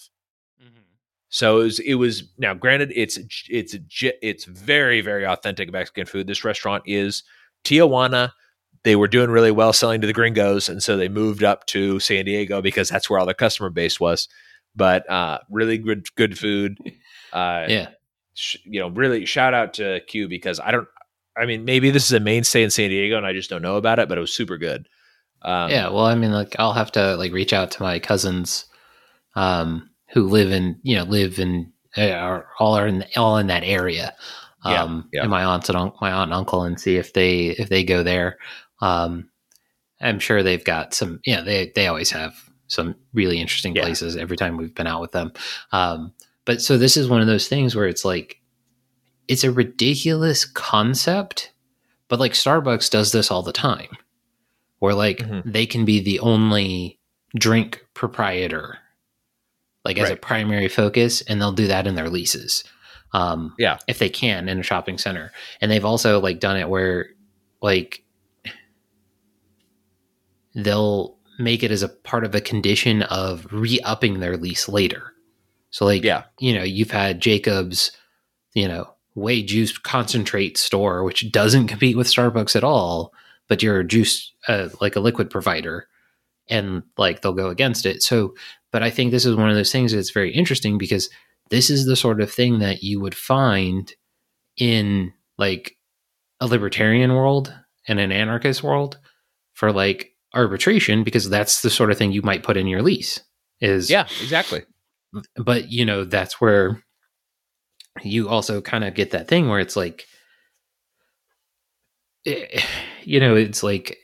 [1.30, 6.28] So it was, it was now granted it's it's it's very very authentic Mexican food.
[6.28, 7.24] This restaurant is
[7.64, 8.32] Tijuana.
[8.84, 12.00] They were doing really well selling to the gringos, and so they moved up to
[12.00, 14.28] San Diego because that's where all their customer base was.
[14.76, 16.78] But uh, really good good food.
[17.32, 17.90] Uh, Yeah,
[18.40, 20.88] sh- you know, really shout out to Q because I don't.
[21.38, 23.78] I mean, maybe this is a mainstay in San Diego, and I just don't know
[23.78, 24.10] about it.
[24.10, 24.88] But it was super good.
[25.42, 25.88] Um, yeah.
[25.90, 28.66] Well, I mean, like I'll have to like reach out to my cousins,
[29.36, 33.48] um, who live in you know live in uh, are all are in all in
[33.48, 34.14] that area.
[34.66, 35.22] Yeah, Um, yeah.
[35.22, 37.84] and my aunts and un- my aunt and uncle, and see if they if they
[37.84, 38.38] go there.
[38.82, 39.30] Um,
[40.02, 41.20] I'm sure they've got some.
[41.26, 42.34] Yeah, they they always have
[42.68, 43.84] some really interesting Yeah.
[43.84, 45.32] places every time we've been out with them.
[45.72, 46.14] Um,
[46.50, 48.42] but so this is one of those things where it's like
[49.28, 51.54] it's a ridiculous concept,
[52.08, 53.96] but like Starbucks does this all the time,
[54.80, 55.44] where like Mhm.
[55.46, 56.98] they can be the only
[57.36, 58.80] drink proprietor,
[59.86, 62.64] like as a primary focus, and they'll do that in their leases.
[63.14, 63.78] Um, Yeah.
[63.88, 65.32] if they can in a shopping center,
[65.62, 67.10] and they've also like done it where
[67.62, 68.04] like
[70.56, 75.14] they'll make it as a part of a condition of re-upping their lease later.
[75.72, 76.24] So like Yeah.
[76.40, 77.92] you know, you've had Jacobs,
[78.54, 83.14] you know, whey juice concentrate store, which doesn't compete with Starbucks at all,
[83.48, 85.88] but you're a juice uh, like a liquid provider,
[86.48, 88.02] and like they'll go against it.
[88.02, 88.34] So,
[88.72, 91.10] but I think this is one of those things that's very interesting because
[91.50, 93.92] this is the sort of thing that you would find
[94.58, 95.76] in like
[96.40, 97.54] a libertarian world
[97.88, 98.98] and an anarchist world
[99.54, 103.20] for like arbitration because that's the sort of thing you might put in your lease
[103.60, 104.08] is Yeah.
[104.22, 104.64] Exactly.
[105.36, 106.84] But you know that's where
[108.02, 110.06] you also kind of get that thing where it's like
[112.26, 112.62] eh,
[113.04, 113.98] you know it's like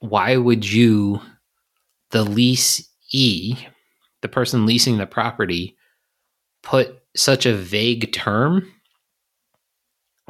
[0.00, 1.20] why would you
[2.10, 3.56] the lease e
[4.22, 5.76] the person leasing the property
[6.62, 8.70] put such a vague term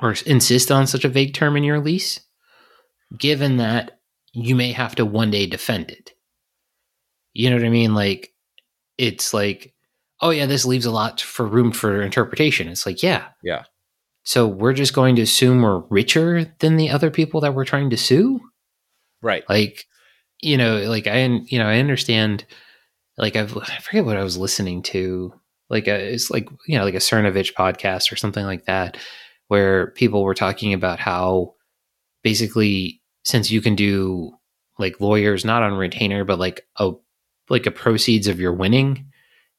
[0.01, 2.20] or insist on such a vague term in your lease
[3.18, 4.01] given that
[4.33, 6.12] you may have to one day defend it?
[7.33, 7.95] You know what i mean?
[7.95, 8.33] Like
[8.99, 9.74] it's like
[10.20, 12.68] oh yeah, this leaves a lot for room for interpretation.
[12.68, 13.28] It's like, yeah.
[13.42, 13.64] Yeah.
[14.22, 17.90] So we're just going to assume we're richer than the other people that we're trying
[17.90, 18.40] to sue?
[19.22, 19.44] Right.
[19.48, 19.86] Like,
[20.40, 22.44] you know, like I, you know, I understand.
[23.16, 25.34] Like I've, I forget what I was listening to.
[25.68, 28.96] Like a, it's like you know, like a Cernovich podcast or something like that,
[29.48, 31.54] where people were talking about how
[32.22, 34.32] basically since you can do
[34.78, 36.92] like lawyers not on retainer, but like a
[37.48, 39.10] like a proceeds of your winning,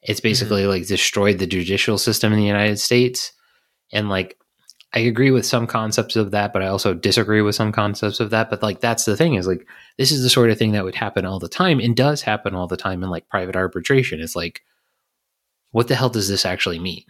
[0.04, 3.32] it's basically like destroyed the judicial system in the United States.
[3.93, 4.38] And like
[4.93, 8.30] I agree with some concepts of that, but I also disagree with some concepts of
[8.32, 8.49] that.
[8.49, 9.66] But like that's the thing is like
[9.97, 12.56] this is the sort of thing that would happen all the time and does happen
[12.56, 14.20] all the time in like private arbitration.
[14.22, 14.62] It's like,
[15.72, 17.04] what the hell does this actually mean?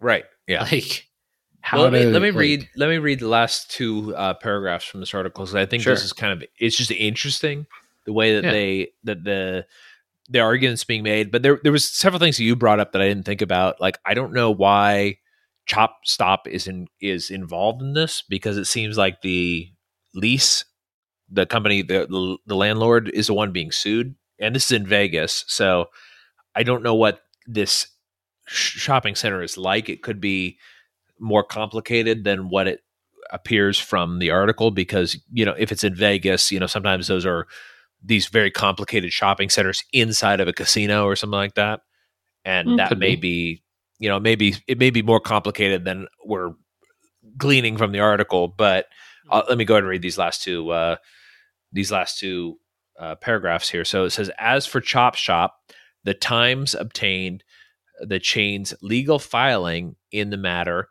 [0.00, 0.24] Right.
[0.46, 0.64] Yeah.
[0.72, 1.08] Like
[1.60, 4.14] how Well, let me, to, let me like- read let me read the last two
[4.16, 7.66] uh, paragraphs from this article because I think this is kind of it's just interesting
[8.04, 8.50] the way that Yeah.
[8.52, 9.66] they that the
[10.28, 11.30] the arguments being made.
[11.30, 13.80] But there there was several things that you brought up that I didn't think about.
[13.80, 15.18] Like I don't know why
[15.66, 19.68] Chop Stop is in is involved in this because it seems like the
[20.14, 20.64] lease
[21.30, 25.44] the company the the, landlord is the one being sued and this is in Vegas
[25.48, 25.86] so
[26.54, 27.88] I don't know what this
[28.46, 30.58] sh- shopping center is like it could be
[31.18, 32.80] more complicated than what it
[33.30, 37.24] appears from the article because you know if it's in Vegas you know sometimes those
[37.24, 37.46] are
[38.04, 41.80] these very complicated shopping centers inside of a casino or something like that
[42.44, 43.20] and Mm, that may be.
[43.56, 43.62] be
[43.98, 46.52] you know maybe it may be more complicated than we're
[47.38, 48.86] gleaning from the article but
[49.30, 50.96] uh, let me go ahead and read these last two uh,
[51.72, 52.58] these last two
[52.98, 55.56] uh, paragraphs here so it says as for Chop Stop
[56.04, 57.42] the times obtained
[58.00, 60.88] the chain's legal filing in the matter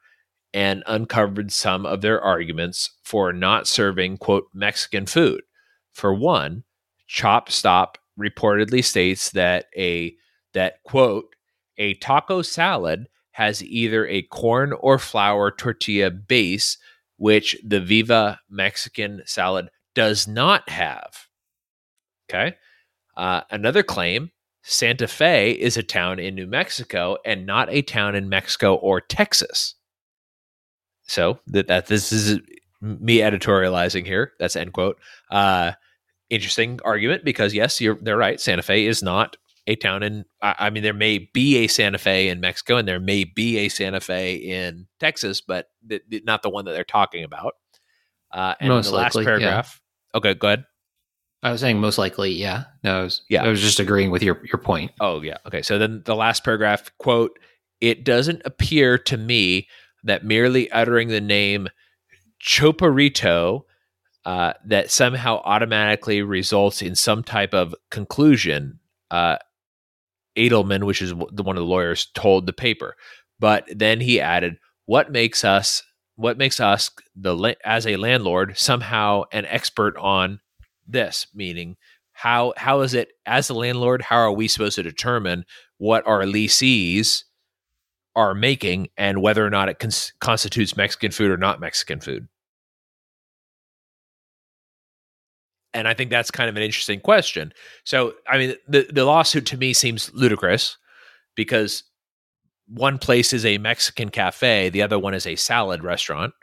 [0.53, 5.41] and uncovered some of their arguments for not serving quote Mexican food.
[5.93, 6.63] For one,
[7.13, 10.15] Chop Stop reportedly states that a
[10.53, 11.25] that quote
[11.77, 16.77] a taco salad has either a corn or flour tortilla base
[17.17, 21.27] which the Viva Mexican salad does not have.
[22.27, 22.55] Okay.
[23.15, 24.31] Uh, another claim
[24.63, 28.99] Santa Fe is a town in New Mexico and not a town in Mexico or
[28.99, 29.75] Texas.
[31.03, 32.39] So that, that this is
[32.81, 34.31] me editorializing here.
[34.39, 34.97] That's end quote.
[35.29, 35.73] Uh,
[36.33, 38.39] interesting argument because yes, you're they're right.
[38.39, 40.25] Santa Fe is not a town in.
[40.41, 43.57] I, I mean, there may be a Santa Fe in Mexico and there may be
[43.59, 47.53] a Santa Fe in Texas, but th- th- not the one that they're talking about.
[48.31, 49.63] Uh, and Most the last likely, yeah.
[50.15, 50.65] Okay, go ahead.
[51.43, 52.63] I was saying most likely, yeah.
[52.83, 53.43] No, I was, Yeah.
[53.43, 54.91] I was just agreeing with your your point.
[55.01, 55.37] Oh, yeah.
[55.45, 55.61] Okay.
[55.61, 57.37] So then the last paragraph quote,
[57.81, 59.67] it doesn't appear to me
[60.05, 61.67] that merely uttering the name
[62.41, 63.63] Choparito
[64.25, 68.79] uh, that somehow automatically results in some type of conclusion.
[69.11, 69.37] Uh,
[70.35, 72.95] Edelman, which is the one of the lawyers, told the paper.
[73.39, 74.55] But then he added,
[74.85, 75.83] "What makes us?
[76.15, 80.39] What makes us the as a landlord somehow an expert on
[80.87, 81.27] this?
[81.35, 81.75] Meaning,
[82.13, 84.01] how how is it as a landlord?
[84.01, 85.45] How are we supposed to determine
[85.77, 87.25] what our leasees
[88.15, 92.27] are making and whether or not it cons- constitutes Mexican food or not Mexican food?"
[95.73, 97.53] And I think that's kind of an interesting question.
[97.83, 100.77] So, I mean, the the lawsuit to me seems ludicrous
[101.35, 101.83] because
[102.67, 106.33] one place is a Mexican cafe, the other one is a salad restaurant.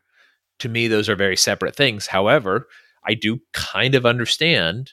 [0.61, 2.07] To me, those are very separate things.
[2.07, 2.68] However,
[3.07, 4.93] I do kind of understand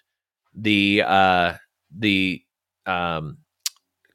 [0.55, 1.53] the uh,
[1.95, 2.41] the
[2.85, 3.37] um,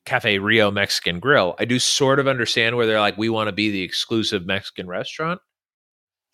[0.04, 1.54] Cafe Rio Mexican Grill.
[1.58, 4.88] I do sort of understand where they're like, we want to be the exclusive Mexican
[4.88, 5.40] restaurant.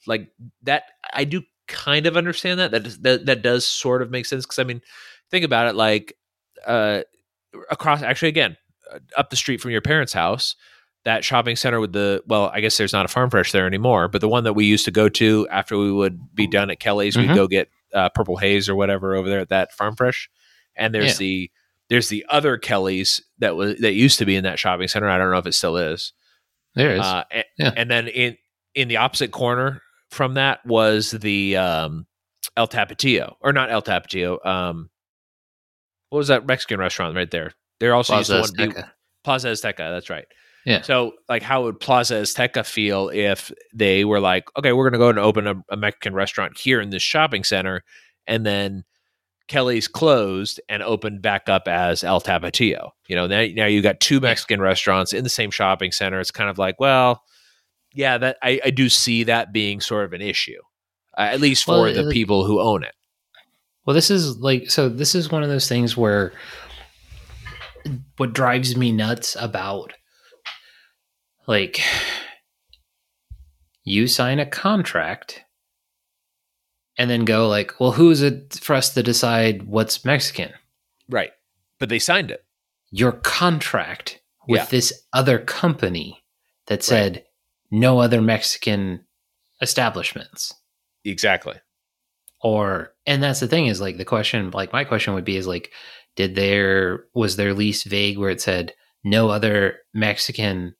[0.06, 0.28] Like
[0.62, 2.70] that, I do kind of understand that.
[2.72, 4.80] That does- that, that does sort of make sense because I mean,
[5.30, 5.74] think about it.
[5.74, 6.14] Like
[6.66, 7.02] uh,
[7.70, 8.56] across, actually, again,
[9.16, 10.56] up the street from your parents' house,
[11.04, 14.08] that shopping center with the well, I guess there's not a farm fresh there anymore,
[14.08, 16.80] but the one that we used to go to after we would be done at
[16.80, 17.34] Kelly's, we'd Mhm.
[17.34, 20.28] go get uh, purple haze or whatever over there at that farm fresh.
[20.76, 21.26] And there's Yeah.
[21.26, 21.50] the
[21.88, 25.08] there's the other Kelly's that was that used to be in that shopping center.
[25.08, 26.12] I don't know if it still is.
[26.74, 27.00] There is.
[27.00, 27.72] Uh, and, Yeah.
[27.76, 28.36] and then in
[28.74, 29.80] in the opposite corner
[30.10, 32.06] from that was the um,
[32.56, 34.44] El Tapatio, or not El Tapatio.
[34.44, 34.90] Um,
[36.10, 37.52] what was that Mexican restaurant right there?
[37.80, 38.84] They're also Plaza used to one
[39.24, 39.76] Plaza Azteca.
[39.76, 40.26] That's right.
[40.64, 40.82] Yeah.
[40.82, 44.98] So, like, how would Plaza Azteca feel if they were like, okay, we're going to
[44.98, 47.84] go and open a, a Mexican restaurant here in this shopping center,
[48.26, 48.84] and then
[49.46, 52.90] Kelly's closed and opened back up as El Tapatio.
[53.06, 56.20] You know, now now you got two Mexican restaurants in the same shopping center.
[56.20, 57.22] It's kind of like, well,
[57.94, 60.60] yeah, that I, I do see that being sort of an issue,
[61.16, 62.94] uh, at least for Well, the like- people who own it.
[63.86, 64.88] Well, this is like so.
[64.90, 66.32] This is one of those things where
[68.18, 69.94] what drives me nuts about
[71.46, 71.80] like
[73.84, 75.42] you sign a contract
[76.98, 80.52] and then go like, well, who's it for us to decide what's Mexican?
[81.08, 81.30] Right.
[81.78, 82.44] But they signed it.
[82.90, 84.66] Your contract with Yeah.
[84.66, 86.24] this other company
[86.66, 87.24] that said
[87.70, 89.04] no other Mexican
[89.60, 90.54] establishments.
[91.04, 91.54] Exactly.
[92.40, 95.46] Or and that's the thing is like the question like my question would be is
[95.46, 95.72] like
[96.14, 98.72] did there was their lease vague where it said
[99.04, 100.74] no other Mexican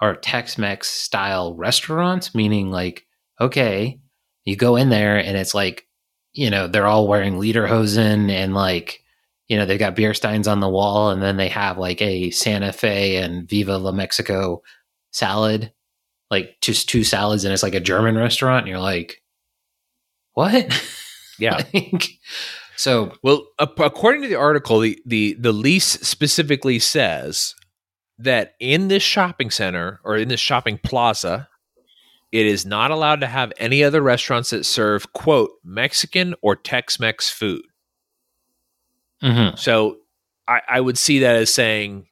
[0.00, 3.06] or Tex-Mex style restaurants meaning like
[3.40, 4.00] okay
[4.44, 5.86] you go in there and it's like
[6.32, 9.00] you know they're all wearing lederhosen and like
[9.48, 12.30] you know they've got beer steins on the wall and then they have like a
[12.30, 14.62] Santa Fe and Viva La Mexico
[15.12, 15.72] salad
[16.30, 19.22] like just two salads and it's like a German restaurant and you're like
[20.34, 20.72] what
[21.38, 21.62] Yeah.
[21.74, 22.08] like,
[22.76, 27.54] so Well, according to the article, the, the the lease specifically says
[28.18, 31.48] that in this shopping center or in this shopping plaza,
[32.32, 37.30] it is not allowed to have any other restaurants that serve quote Mexican or Tex-Mex
[37.30, 37.62] food.
[39.22, 39.58] mhm.
[39.58, 39.98] So
[40.48, 42.06] I, I would see that as saying,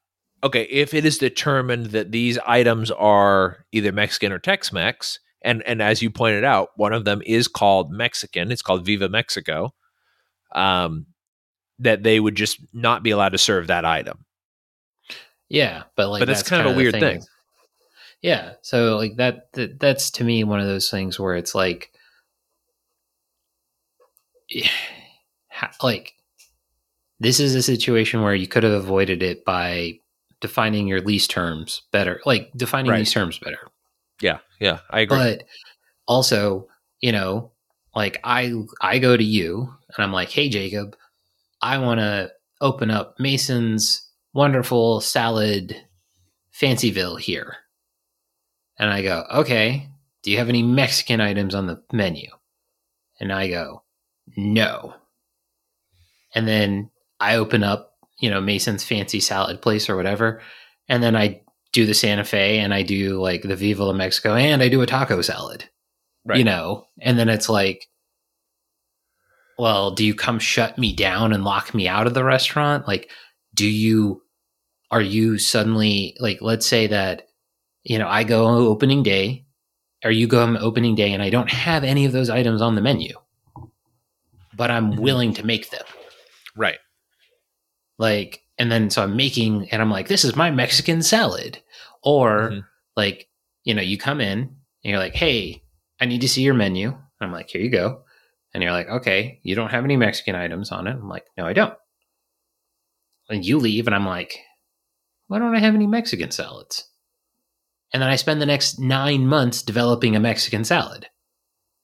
[0.45, 5.83] okay, if it is determined that these items are either Mexican or Tex-Mex, and and
[5.83, 8.53] as you pointed out, one of them is called Mexican.
[8.53, 9.75] It's called Viva Mexico.
[10.55, 11.07] Um,
[11.81, 14.25] that they would just not be allowed to serve that item.
[15.49, 17.19] yeah, but like But that's kind of a weird thing.
[17.19, 17.29] is-
[18.23, 21.91] yeah, so like that, that that's to me one of those things where it's like
[25.83, 26.15] like
[27.21, 29.99] this is a situation where you could have avoided it by
[30.45, 32.99] defining your lease terms better, like defining Right.
[32.99, 33.59] these terms better.
[34.21, 35.17] Yeah, yeah, I agree.
[35.17, 35.43] but
[36.07, 36.69] also
[37.01, 37.51] you know
[37.95, 40.95] like i i go to you and i'm like hey jacob
[41.63, 42.31] i want to
[42.61, 45.75] open up mason's wonderful salad
[46.53, 47.57] fancyville here
[48.79, 49.89] and i go okay
[50.23, 52.29] do you have any mexican items on the menu
[53.19, 53.83] and i go
[54.37, 54.93] no
[56.35, 60.41] and then i open up you know mason's fancy salad place or whatever
[60.89, 61.41] and then i
[61.73, 64.81] do the Santa Fe and I do like the Viva La Mexico and I do
[64.81, 65.69] a taco salad.
[66.25, 66.39] Right.
[66.39, 67.89] You know, and then it's like,
[69.59, 72.87] well, do you come shut me down and lock me out of the restaurant?
[72.87, 73.11] Like,
[73.55, 74.23] do you,
[74.93, 77.27] are you suddenly, like, let's say that,
[77.83, 79.45] you know, I go on opening day
[80.05, 82.77] or you go on opening day and I don't have any of those items on
[82.77, 83.15] the menu,
[84.57, 85.01] but I'm Mhm.
[85.01, 85.85] willing to make them
[86.57, 86.79] right.
[87.99, 91.59] Like and then so i'm making and i'm like this is my mexican salad.
[92.03, 92.65] Or Mhm.
[92.97, 93.29] like
[93.65, 94.51] you know you come in and
[94.83, 95.63] you're like hey
[96.01, 96.97] i need to see your menu.
[97.21, 98.03] I'm like here you go.
[98.53, 100.93] And you're like okay you don't have any mexican items on it.
[100.93, 101.75] I'm like no i don't.
[103.29, 104.39] And you leave and i'm like
[105.29, 106.89] why don't i have any mexican salads?
[107.93, 111.07] And then i spend the next nine months developing a mexican salad.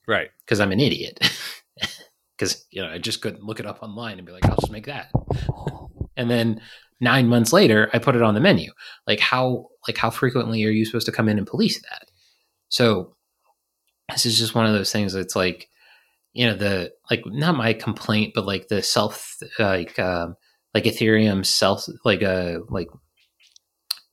[0.07, 0.31] Right.
[0.45, 1.19] because i'm an idiot.
[2.37, 4.73] Because you know i just couldn't look it up online and be like i'll just
[4.73, 5.11] make that
[6.21, 6.61] and then
[7.01, 8.71] nine months later i put it on the menu
[9.07, 12.05] like how like how frequently are you supposed to come in and police that
[12.69, 13.17] so
[14.11, 15.69] this is just one of those things that's like
[16.33, 20.37] you know the like not my complaint but like the self like um
[20.75, 22.89] like ethereum self like uh like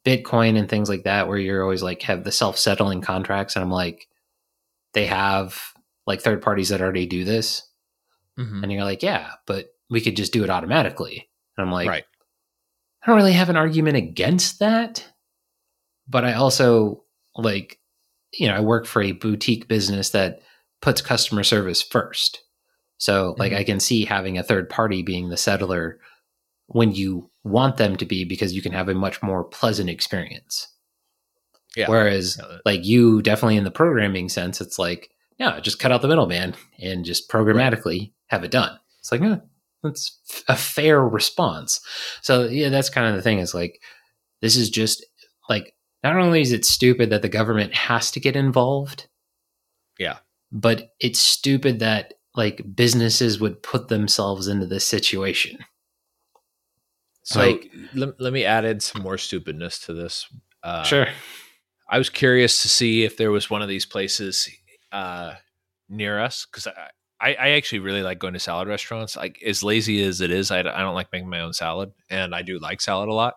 [0.05, 3.71] bitcoin and things like that where you're always like have the self-settling contracts and i'm
[3.71, 4.07] like
[4.93, 5.59] they have
[6.05, 7.63] like third parties that already do this
[8.39, 8.61] Mhm.
[8.61, 11.27] and you're like, yeah, but we could just do it automatically.
[11.57, 12.03] And I'm like, Right.
[13.03, 15.05] I don't really have an argument against that.
[16.07, 17.03] But I also
[17.35, 17.79] like,
[18.33, 20.41] you know, I work for a boutique business that
[20.81, 22.41] puts customer service first.
[22.97, 23.57] So like Mhm.
[23.57, 25.99] I can see having a third party being the settler
[26.67, 30.67] when you want them to be because you can have a much more pleasant experience.
[31.75, 31.89] Yeah.
[31.89, 36.01] Whereas Yeah, like you definitely in the programming sense, it's like, yeah, just cut out
[36.01, 38.77] the middleman and just programmatically have it done.
[38.99, 39.37] It's like, eh,
[39.83, 41.79] that's a fair response.
[42.21, 43.81] So yeah, that's kind of the thing is like,
[44.41, 45.05] this is just
[45.49, 45.73] like,
[46.03, 49.07] not only is it stupid that the government has to get involved.
[49.99, 50.17] Yeah.
[50.51, 55.57] But it's stupid that like businesses would put themselves into this situation.
[57.23, 60.27] So Like- let, let me add in some more stupidness to this.
[60.63, 61.07] Uh, sure.
[61.89, 64.49] I was curious to see if there was one of these places
[64.91, 65.33] uh,
[65.89, 66.67] near us because
[67.19, 69.15] I, I, I actually really like going to salad restaurants.
[69.15, 72.41] Like as lazy as it is, I don't like making my own salad, and I
[72.41, 73.35] do like salad a lot.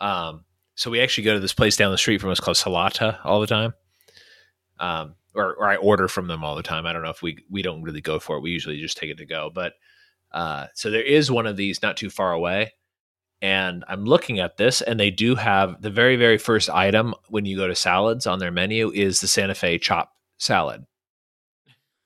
[0.00, 3.18] Um, so we actually go to this place down the street from us called Salata
[3.24, 3.72] all the time.
[4.78, 6.86] Um, or, or I order from them all the time.
[6.86, 8.42] I don't know if we we don't really go for it.
[8.42, 9.50] We usually just take it to go.
[9.54, 9.74] But
[10.32, 12.72] uh, so there is one of these not too far away,
[13.42, 17.44] and I'm looking at this, and they do have the very, very first item when
[17.44, 20.84] you go to salads on their menu is the Santa Fe chop salad.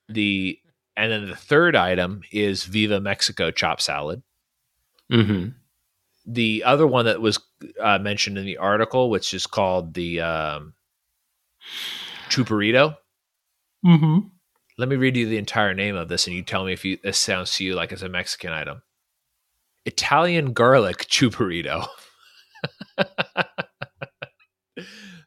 [0.07, 0.59] The
[0.95, 4.21] and then the third item is Viva Mexico chop salad.
[5.11, 5.49] Mm-hmm.
[6.25, 7.39] The other one that was
[7.79, 10.73] uh, mentioned in the article, which is called the um,
[12.29, 12.95] Choparito.
[13.85, 14.19] Mm-hmm.
[14.77, 16.97] Let me read you the entire name of this, and you tell me if you,
[17.03, 18.81] this sounds to you like it's a Mexican item.
[19.85, 21.87] Italian garlic choparito.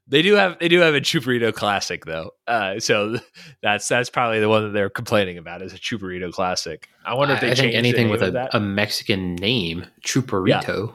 [0.06, 3.16] they do have they do have a choparito classic though, uh, so
[3.62, 6.88] that's that's probably the one that they're complaining about is a choparito classic.
[7.04, 10.94] I wonder if they I think anything with a, a Mexican name, Choparito.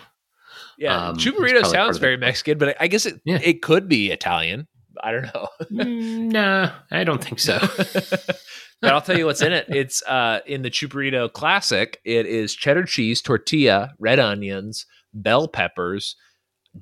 [0.77, 3.39] yeah, um, choparito sounds the- very Mexican, but I guess it Yeah.
[3.43, 4.67] it could be Italian.
[5.01, 5.47] I don't know.
[5.71, 7.57] Mm, nah, I don't think so.
[8.81, 9.65] but I'll tell you what's in it.
[9.69, 11.99] It's uh, in the Choparito Classic.
[12.03, 16.15] It is cheddar cheese, tortilla, red onions, bell peppers,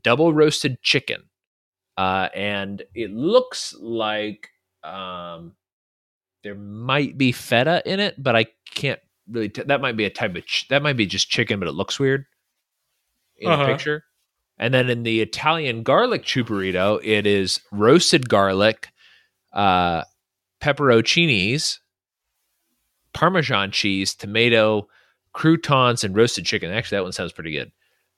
[0.04, 1.24] double roasted chicken,
[1.98, 4.50] uh, and it looks like
[4.84, 5.54] um,
[6.44, 8.46] there might be feta in it, but I
[8.76, 9.00] can't
[9.30, 9.50] really.
[9.50, 10.46] T- that might be a type of.
[10.46, 12.26] Ch- that might be just chicken, but it looks weird
[13.38, 13.66] in Uh-huh.
[13.66, 14.04] the picture.
[14.60, 18.90] And then in the Italian garlic choparito, it is roasted garlic,
[19.54, 20.04] uh,
[20.62, 21.78] pepperoncinis,
[23.14, 24.88] Parmesan cheese, tomato,
[25.34, 26.72] croutons, and roasted chicken.
[26.72, 27.72] Actually, that one sounds pretty good.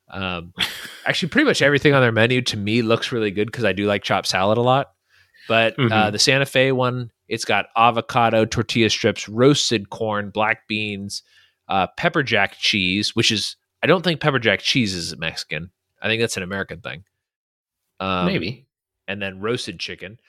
[0.09, 0.53] Um,
[1.05, 3.85] actually, pretty much everything on their menu to me looks really good because I do
[3.85, 4.91] like chopped salad a lot.
[5.47, 6.11] But uh, Mhm.
[6.11, 11.23] the Santa Fe one, it's got avocado, tortilla strips, roasted corn, black beans,
[11.67, 15.71] uh, pepper jack cheese, which is I don't think pepper jack cheese is Mexican.
[16.01, 17.03] I think that's an American thing.
[17.99, 18.67] Um, Maybe.
[19.07, 20.19] and then roasted chicken.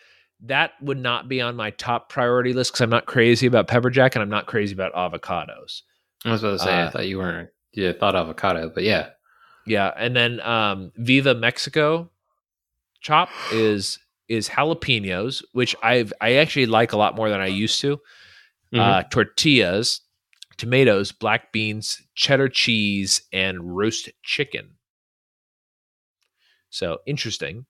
[0.45, 3.91] That would not be on my top priority list because I'm not crazy about pepper
[3.91, 5.83] jack and I'm not crazy about avocados.
[6.25, 7.51] I was about to say, uh, I thought you weren't.
[7.73, 9.11] You thought avocado, but yeah.
[9.67, 12.11] Yeah, and then um, Viva Mexico
[13.01, 17.81] chop is is jalapenos, which I've I actually like a lot more than I used
[17.81, 18.01] to.
[18.73, 20.01] Uh, tortillas,
[20.57, 24.77] tomatoes, black beans, cheddar cheese, and roast chicken.
[26.71, 27.67] So interesting.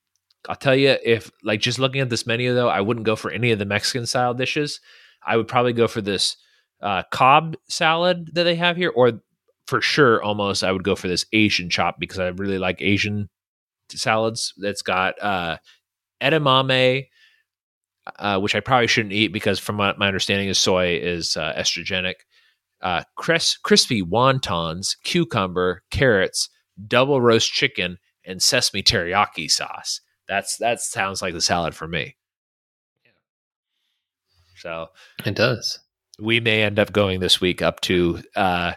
[0.49, 3.31] I'll tell you if like just looking at this menu though, I wouldn't go for
[3.31, 4.81] any of the Mexican style dishes.
[5.27, 6.37] I would probably go for this
[6.83, 9.23] uh, Cobb salad that they have here, or
[9.67, 13.29] for sure, almost I would go for this Asian chop because I really like Asian
[13.91, 14.53] salads.
[14.57, 15.59] That's got uh,
[16.21, 17.07] edamame,
[18.19, 21.53] uh, which I probably shouldn't eat because, from my, my understanding, is soy is uh,
[21.57, 22.15] estrogenic.
[22.83, 26.49] Uh, cris- crispy wontons, cucumber, carrots,
[26.89, 30.01] double roast chicken, and sesame teriyaki sauce.
[30.27, 32.17] That's that sounds like the salad for me.
[33.05, 33.11] Yeah.
[34.57, 34.87] So
[35.27, 35.79] It does.
[36.19, 38.73] we may end up going this week up to uh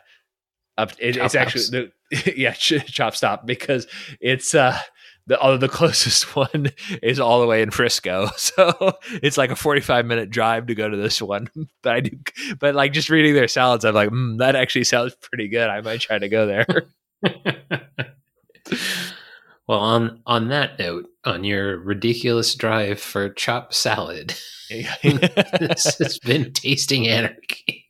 [0.78, 3.88] up it, it's actually the yeah ch- chop stop because
[4.20, 4.78] it's uh
[5.26, 6.72] the oh, the closest one
[7.02, 8.28] is all the way in Frisco.
[8.38, 11.48] So it's like a 45 minute drive to go to this one
[11.82, 12.18] but I do
[12.60, 15.70] but like just reading their salads I'm like mm, that actually sounds pretty good.
[15.70, 16.66] I might try to go there.
[19.66, 24.36] Well, on on that note, on your ridiculous drive for chop salad,
[24.70, 27.86] this has been tasting anarchy.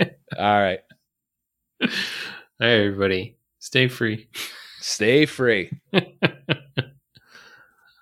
[0.00, 0.80] all right
[1.82, 1.88] All
[2.60, 4.28] right, everybody, stay free.
[4.80, 5.70] stay free